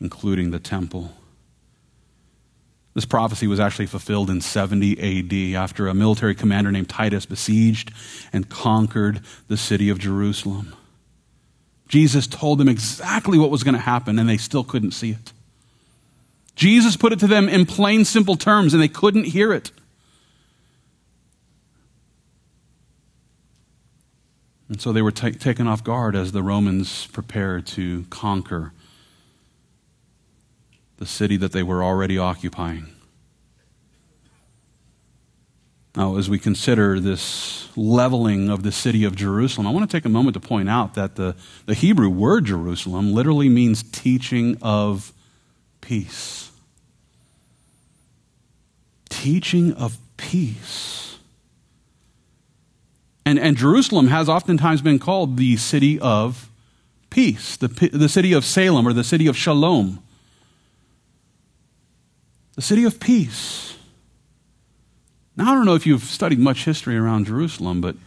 [0.01, 1.13] including the temple.
[2.95, 7.91] This prophecy was actually fulfilled in 70 AD after a military commander named Titus besieged
[8.31, 9.19] and conquered
[9.49, 10.73] the city of Jerusalem.
[11.89, 15.33] Jesus told them exactly what was going to happen, and they still couldn't see it.
[16.55, 19.71] Jesus put it to them in plain, simple terms, and they couldn't hear it.
[24.69, 28.71] And so they were t- taken off guard as the Romans prepared to conquer
[30.97, 32.87] the city that they were already occupying.
[35.95, 40.03] Now, as we consider this leveling of the city of Jerusalem, I want to take
[40.03, 41.35] a moment to point out that the,
[41.67, 45.13] the Hebrew word Jerusalem literally means teaching of
[45.79, 46.51] peace.
[49.09, 51.17] Teaching of peace.
[53.25, 56.49] And, and Jerusalem has oftentimes been called the city of
[57.09, 59.99] peace, the, the city of Salem or the city of Shalom.
[62.55, 63.75] The city of peace.
[65.37, 67.97] Now, I don't know if you've studied much history around Jerusalem, but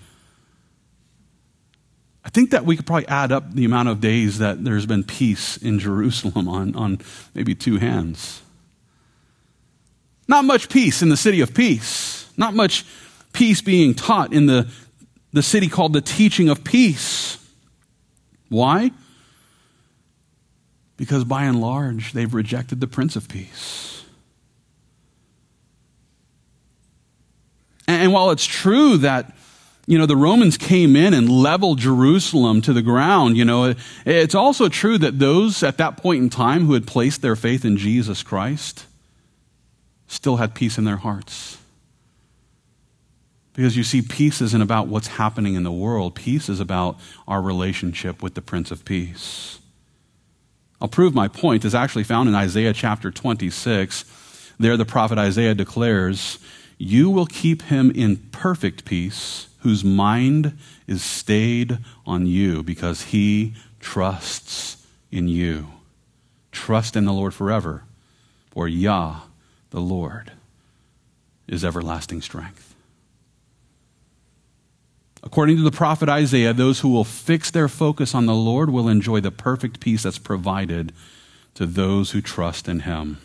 [2.24, 5.04] I think that we could probably add up the amount of days that there's been
[5.04, 6.98] peace in Jerusalem on, on
[7.34, 8.42] maybe two hands.
[10.26, 12.30] Not much peace in the city of peace.
[12.36, 12.84] Not much
[13.32, 14.68] peace being taught in the,
[15.32, 17.38] the city called the teaching of peace.
[18.48, 18.90] Why?
[20.96, 23.97] Because by and large, they've rejected the Prince of Peace.
[27.88, 29.34] And while it's true that
[29.88, 33.38] you know, the Romans came in and leveled Jerusalem to the ground.
[33.38, 33.74] You know,
[34.04, 37.64] it's also true that those at that point in time who had placed their faith
[37.64, 38.84] in Jesus Christ,
[40.06, 41.56] still had peace in their hearts.
[43.54, 47.40] Because you see, peace isn't about what's happening in the world, peace is about our
[47.40, 49.58] relationship with the Prince of Peace.
[50.82, 54.04] I'll prove my point is actually found in Isaiah chapter 26.
[54.60, 56.38] There, the prophet Isaiah declares,
[56.78, 60.56] You will keep him in perfect peace, whose mind
[60.86, 65.66] is stayed on you, because he trusts in you.
[66.52, 67.82] Trust in the Lord forever,
[68.50, 69.22] for Yah,
[69.70, 70.32] the Lord,
[71.48, 72.74] is everlasting strength.
[75.22, 78.88] According to the prophet Isaiah, those who will fix their focus on the Lord will
[78.88, 80.92] enjoy the perfect peace that's provided
[81.54, 83.18] to those who trust in him.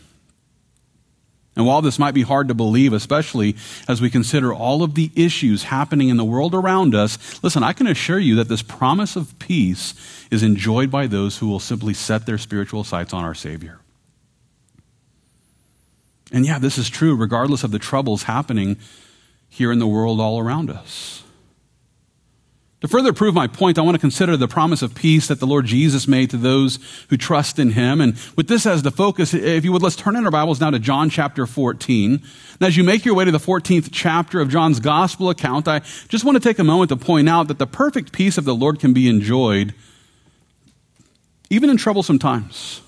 [1.55, 3.55] And while this might be hard to believe, especially
[3.87, 7.73] as we consider all of the issues happening in the world around us, listen, I
[7.73, 9.93] can assure you that this promise of peace
[10.31, 13.79] is enjoyed by those who will simply set their spiritual sights on our Savior.
[16.31, 18.77] And yeah, this is true regardless of the troubles happening
[19.47, 21.22] here in the world all around us.
[22.83, 25.47] To further prove my point, I want to consider the promise of peace that the
[25.47, 26.79] Lord Jesus made to those
[27.09, 28.01] who trust in him.
[28.01, 30.69] And with this as the focus, if you would, let's turn in our Bibles now
[30.69, 32.11] to John chapter 14.
[32.15, 35.79] And as you make your way to the 14th chapter of John's gospel account, I
[36.09, 38.53] just want to take a moment to point out that the perfect peace of the
[38.53, 39.73] Lord can be enjoyed
[41.49, 42.81] even in troublesome times.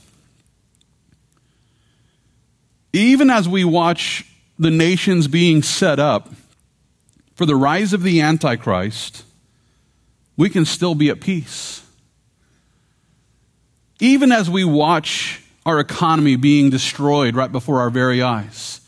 [2.92, 4.26] Even as we watch
[4.60, 6.34] the nations being set up
[7.36, 9.25] for the rise of the Antichrist,
[10.38, 11.82] we can still be at peace.
[14.00, 18.82] Even as we watch our economy being destroyed right before our very eyes,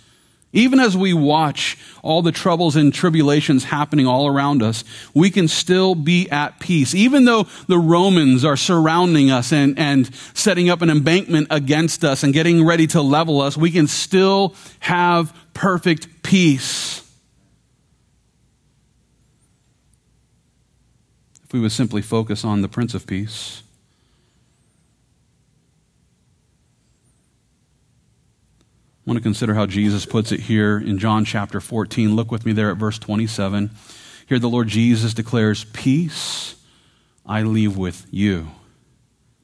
[0.53, 4.83] even as we watch all the troubles and tribulations happening all around us,
[5.13, 6.95] we can still be at peace.
[6.95, 12.23] Even though the Romans are surrounding us and, and setting up an embankment against us
[12.23, 17.06] and getting ready to level us, we can still have perfect peace.
[21.57, 23.63] We would simply focus on the Prince of Peace.
[28.99, 32.15] I want to consider how Jesus puts it here in John chapter 14.
[32.15, 33.71] Look with me there at verse 27.
[34.27, 36.57] Here the Lord Jesus declares, Peace
[37.25, 38.49] I leave with you,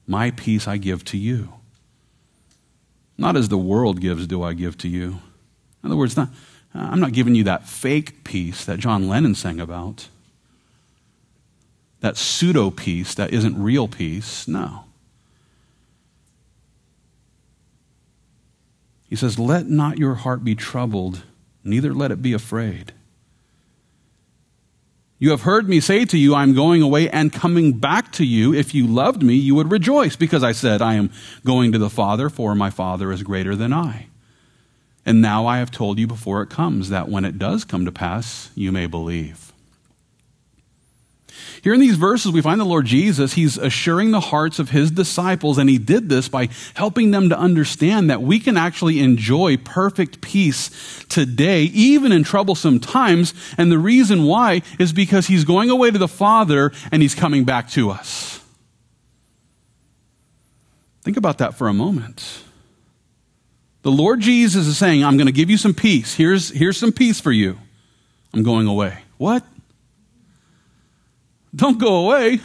[0.06, 1.52] my peace I give to you.
[3.18, 5.18] Not as the world gives, do I give to you.
[5.82, 6.28] In other words, not,
[6.72, 10.06] I'm not giving you that fake peace that John Lennon sang about
[12.04, 14.46] that pseudo peace that isn't real peace.
[14.46, 14.84] No.
[19.08, 21.22] He says, Let not your heart be troubled,
[21.64, 22.92] neither let it be afraid.
[25.18, 28.24] You have heard me say to you, I am going away and coming back to
[28.26, 28.52] you.
[28.52, 31.10] If you loved me, you would rejoice, because I said, I am
[31.42, 34.08] going to the Father, for my Father is greater than I.
[35.06, 37.92] And now I have told you before it comes, that when it does come to
[37.92, 39.53] pass, you may believe.
[41.62, 44.90] Here in these verses, we find the Lord Jesus, he's assuring the hearts of his
[44.90, 49.56] disciples, and he did this by helping them to understand that we can actually enjoy
[49.56, 53.34] perfect peace today, even in troublesome times.
[53.56, 57.44] And the reason why is because he's going away to the Father and he's coming
[57.44, 58.40] back to us.
[61.02, 62.42] Think about that for a moment.
[63.82, 66.14] The Lord Jesus is saying, I'm going to give you some peace.
[66.14, 67.58] Here's, here's some peace for you.
[68.32, 68.98] I'm going away.
[69.18, 69.44] What?
[71.54, 72.30] Don't go away.
[72.30, 72.40] And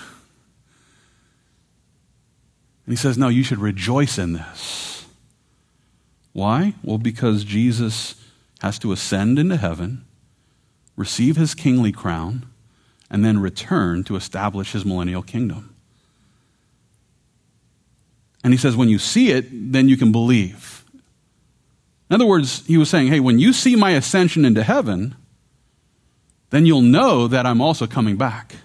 [2.88, 5.06] he says, No, you should rejoice in this.
[6.34, 6.74] Why?
[6.84, 8.16] Well, because Jesus
[8.62, 10.06] has to ascend into heaven,
[10.96, 12.46] receive his kingly crown,
[13.10, 15.76] and then return to establish his millennial kingdom.
[18.44, 20.86] And he says, when you see it, then you can believe.
[22.10, 25.16] In other words, he was saying, hey, when you see my ascension into heaven,
[26.50, 28.56] then you'll know that I'm also coming back.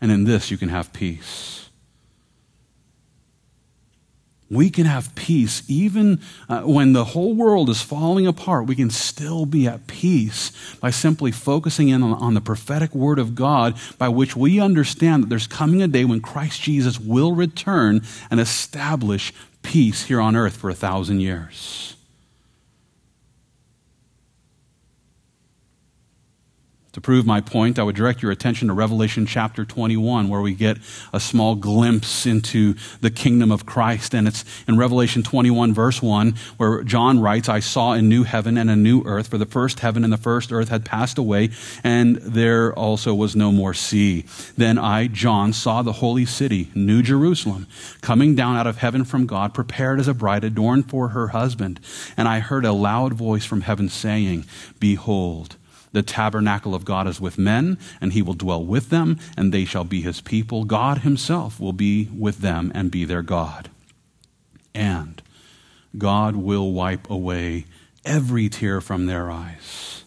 [0.00, 1.56] And in this, you can have peace.
[4.48, 8.66] We can have peace even uh, when the whole world is falling apart.
[8.66, 13.18] We can still be at peace by simply focusing in on, on the prophetic word
[13.18, 17.32] of God, by which we understand that there's coming a day when Christ Jesus will
[17.32, 19.32] return and establish
[19.62, 21.95] peace here on earth for a thousand years.
[26.96, 30.54] To prove my point, I would direct your attention to Revelation chapter 21, where we
[30.54, 30.78] get
[31.12, 34.14] a small glimpse into the kingdom of Christ.
[34.14, 38.56] And it's in Revelation 21, verse 1, where John writes, I saw a new heaven
[38.56, 41.50] and a new earth, for the first heaven and the first earth had passed away,
[41.84, 44.24] and there also was no more sea.
[44.56, 47.66] Then I, John, saw the holy city, New Jerusalem,
[48.00, 51.78] coming down out of heaven from God, prepared as a bride adorned for her husband.
[52.16, 54.46] And I heard a loud voice from heaven saying,
[54.80, 55.56] Behold,
[55.96, 59.64] the tabernacle of God is with men, and he will dwell with them, and they
[59.64, 60.64] shall be his people.
[60.64, 63.70] God himself will be with them and be their God.
[64.74, 65.22] And
[65.96, 67.64] God will wipe away
[68.04, 70.04] every tear from their eyes.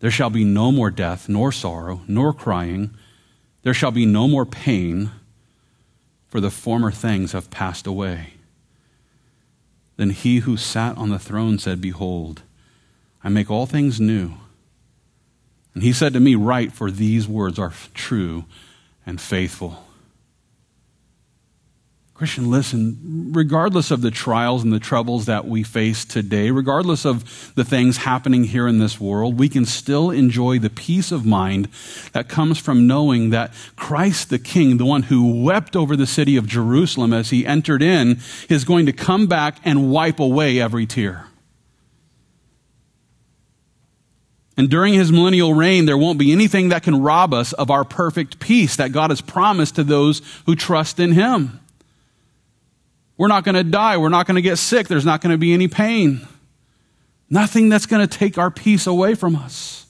[0.00, 2.90] There shall be no more death, nor sorrow, nor crying.
[3.62, 5.12] There shall be no more pain,
[6.26, 8.32] for the former things have passed away.
[9.98, 12.42] Then he who sat on the throne said, Behold,
[13.22, 14.34] I make all things new.
[15.78, 18.46] And he said to me, Write, for these words are true
[19.06, 19.78] and faithful.
[22.14, 27.54] Christian, listen, regardless of the trials and the troubles that we face today, regardless of
[27.54, 31.68] the things happening here in this world, we can still enjoy the peace of mind
[32.12, 36.36] that comes from knowing that Christ the King, the one who wept over the city
[36.36, 38.18] of Jerusalem as he entered in,
[38.48, 41.27] is going to come back and wipe away every tear.
[44.58, 47.84] And during his millennial reign, there won't be anything that can rob us of our
[47.84, 51.60] perfect peace that God has promised to those who trust in him.
[53.16, 53.98] We're not going to die.
[53.98, 54.88] We're not going to get sick.
[54.88, 56.26] There's not going to be any pain.
[57.30, 59.86] Nothing that's going to take our peace away from us.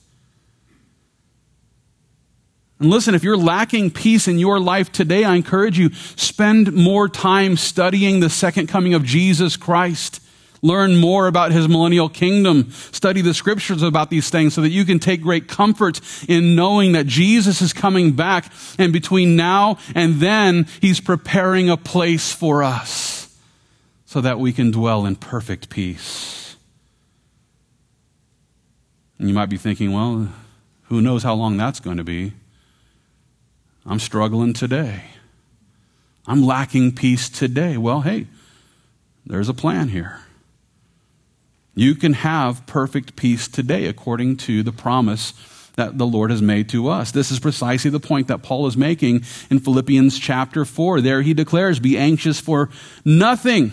[2.79, 7.09] And listen, if you're lacking peace in your life today, I encourage you, spend more
[7.09, 10.21] time studying the second coming of Jesus Christ.
[10.61, 12.71] Learn more about his millennial kingdom.
[12.71, 16.91] Study the scriptures about these things so that you can take great comfort in knowing
[16.93, 18.51] that Jesus is coming back.
[18.77, 23.37] And between now and then, he's preparing a place for us
[24.05, 26.55] so that we can dwell in perfect peace.
[29.17, 30.29] And you might be thinking, well,
[30.83, 32.33] who knows how long that's going to be?
[33.85, 35.03] I'm struggling today.
[36.25, 37.77] I'm lacking peace today.
[37.77, 38.27] Well, hey,
[39.25, 40.19] there's a plan here.
[41.75, 45.33] You can have perfect peace today according to the promise
[45.75, 47.11] that the Lord has made to us.
[47.11, 50.99] This is precisely the point that Paul is making in Philippians chapter 4.
[50.99, 52.69] There he declares, Be anxious for
[53.05, 53.71] nothing,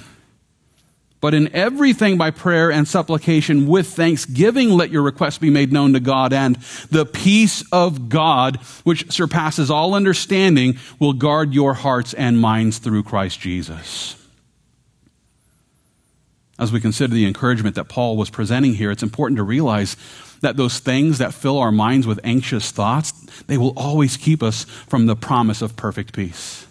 [1.21, 5.95] but in everything by prayer and supplication with thanksgiving, let your requests be made known
[5.95, 6.55] to God, and
[6.91, 13.03] the peace of God, which surpasses all understanding, will guard your hearts and minds through
[13.03, 14.15] Christ Jesus
[16.59, 19.97] as we consider the encouragement that Paul was presenting here, it's important to realize
[20.41, 23.13] that those things that fill our minds with anxious thoughts,
[23.47, 26.67] they will always keep us from the promise of perfect peace.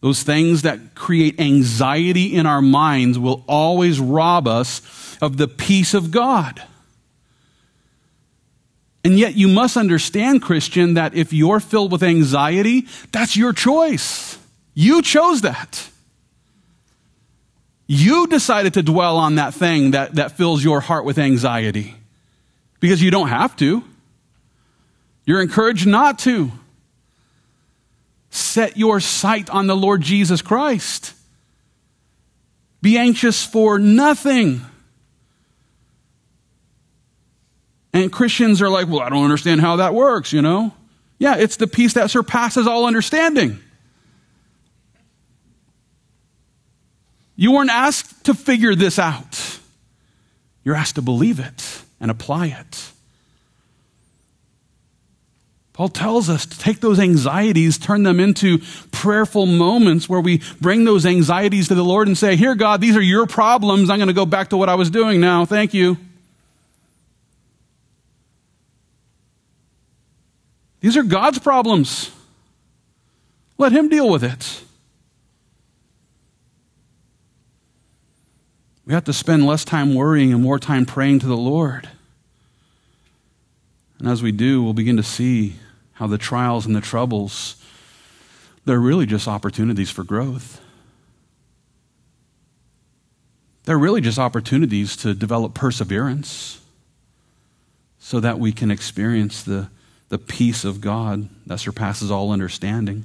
[0.00, 4.80] Those things that create anxiety in our minds will always rob us
[5.20, 6.62] of the peace of God.
[9.04, 14.38] And yet, you must understand, Christian, that if you're filled with anxiety, that's your choice.
[14.74, 15.89] You chose that.
[17.92, 21.96] You decided to dwell on that thing that, that fills your heart with anxiety
[22.78, 23.82] because you don't have to.
[25.26, 26.52] You're encouraged not to.
[28.30, 31.14] Set your sight on the Lord Jesus Christ.
[32.80, 34.60] Be anxious for nothing.
[37.92, 40.72] And Christians are like, well, I don't understand how that works, you know?
[41.18, 43.58] Yeah, it's the peace that surpasses all understanding.
[47.40, 49.58] You weren't asked to figure this out.
[50.62, 52.90] You're asked to believe it and apply it.
[55.72, 58.58] Paul tells us to take those anxieties, turn them into
[58.90, 62.94] prayerful moments where we bring those anxieties to the Lord and say, Here, God, these
[62.94, 63.88] are your problems.
[63.88, 65.46] I'm going to go back to what I was doing now.
[65.46, 65.96] Thank you.
[70.80, 72.10] These are God's problems.
[73.56, 74.62] Let Him deal with it.
[78.90, 81.88] We have to spend less time worrying and more time praying to the Lord.
[84.00, 85.54] And as we do, we'll begin to see
[85.92, 87.54] how the trials and the troubles,
[88.64, 90.60] they're really just opportunities for growth.
[93.62, 96.60] They're really just opportunities to develop perseverance
[98.00, 99.70] so that we can experience the,
[100.08, 103.04] the peace of God that surpasses all understanding.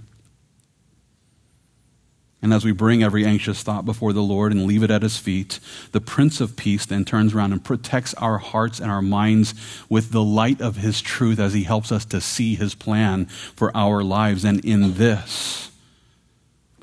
[2.46, 5.18] And as we bring every anxious thought before the Lord and leave it at his
[5.18, 5.60] feet,
[5.93, 9.56] the Prince of Peace then turns around and protects our hearts and our minds
[9.89, 13.76] with the light of his truth as he helps us to see his plan for
[13.76, 14.46] our lives.
[14.46, 15.72] And in this,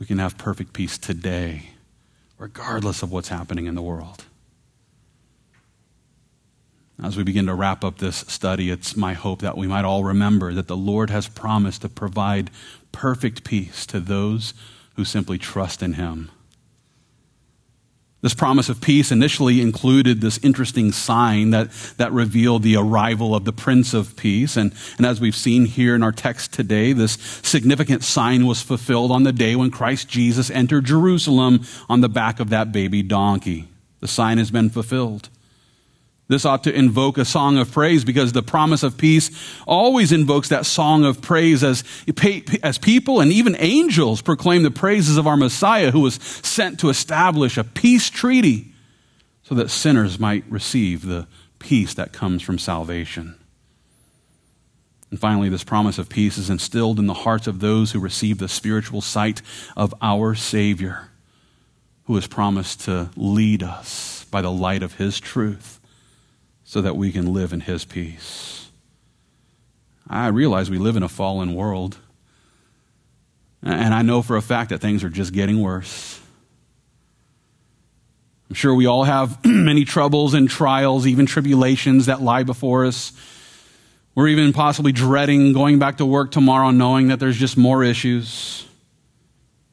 [0.00, 1.70] we can have perfect peace today,
[2.38, 4.24] regardless of what's happening in the world.
[7.00, 10.02] As we begin to wrap up this study, it's my hope that we might all
[10.02, 12.50] remember that the Lord has promised to provide
[12.90, 14.54] perfect peace to those
[14.96, 16.30] who simply trust in Him.
[18.22, 23.44] This promise of peace initially included this interesting sign that, that revealed the arrival of
[23.44, 24.56] the Prince of Peace.
[24.56, 29.10] And, and as we've seen here in our text today, this significant sign was fulfilled
[29.10, 33.66] on the day when Christ Jesus entered Jerusalem on the back of that baby donkey.
[33.98, 35.28] The sign has been fulfilled.
[36.28, 39.30] This ought to invoke a song of praise because the promise of peace
[39.66, 41.84] always invokes that song of praise as,
[42.62, 46.88] as people and even angels proclaim the praises of our Messiah who was sent to
[46.88, 48.72] establish a peace treaty
[49.42, 51.26] so that sinners might receive the
[51.58, 53.36] peace that comes from salvation.
[55.10, 58.38] And finally, this promise of peace is instilled in the hearts of those who receive
[58.38, 59.42] the spiritual sight
[59.76, 61.10] of our Savior,
[62.04, 65.80] who has promised to lead us by the light of His truth
[66.72, 68.70] so that we can live in His peace.
[70.08, 71.98] I realize we live in a fallen world,
[73.62, 76.18] and I know for a fact that things are just getting worse.
[78.48, 83.12] I'm sure we all have many troubles and trials, even tribulations that lie before us.
[84.14, 88.66] We're even possibly dreading going back to work tomorrow knowing that there's just more issues.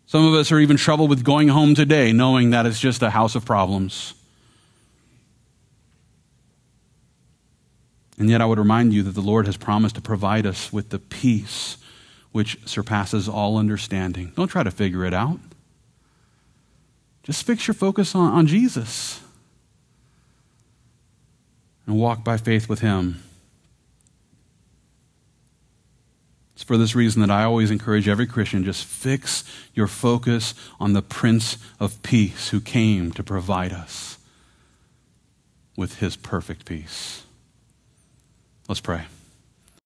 [0.06, 3.10] Some of us are even troubled with going home today knowing that it's just a
[3.10, 4.16] house of problems.
[8.20, 10.89] And yet, I would remind you that the Lord has promised to provide us with
[10.89, 11.78] the peace
[12.32, 14.34] which surpasses all understanding.
[14.36, 15.39] Don't try to figure it out.
[17.24, 19.22] Just fix your focus on, on Jesus
[21.86, 23.24] and walk by faith with Him.
[26.55, 29.43] It's for this reason that I always encourage every Christian just fix
[29.74, 34.17] your focus on the Prince of Peace who came to provide us
[35.78, 37.24] with His perfect peace.
[38.70, 39.18] Let's pray.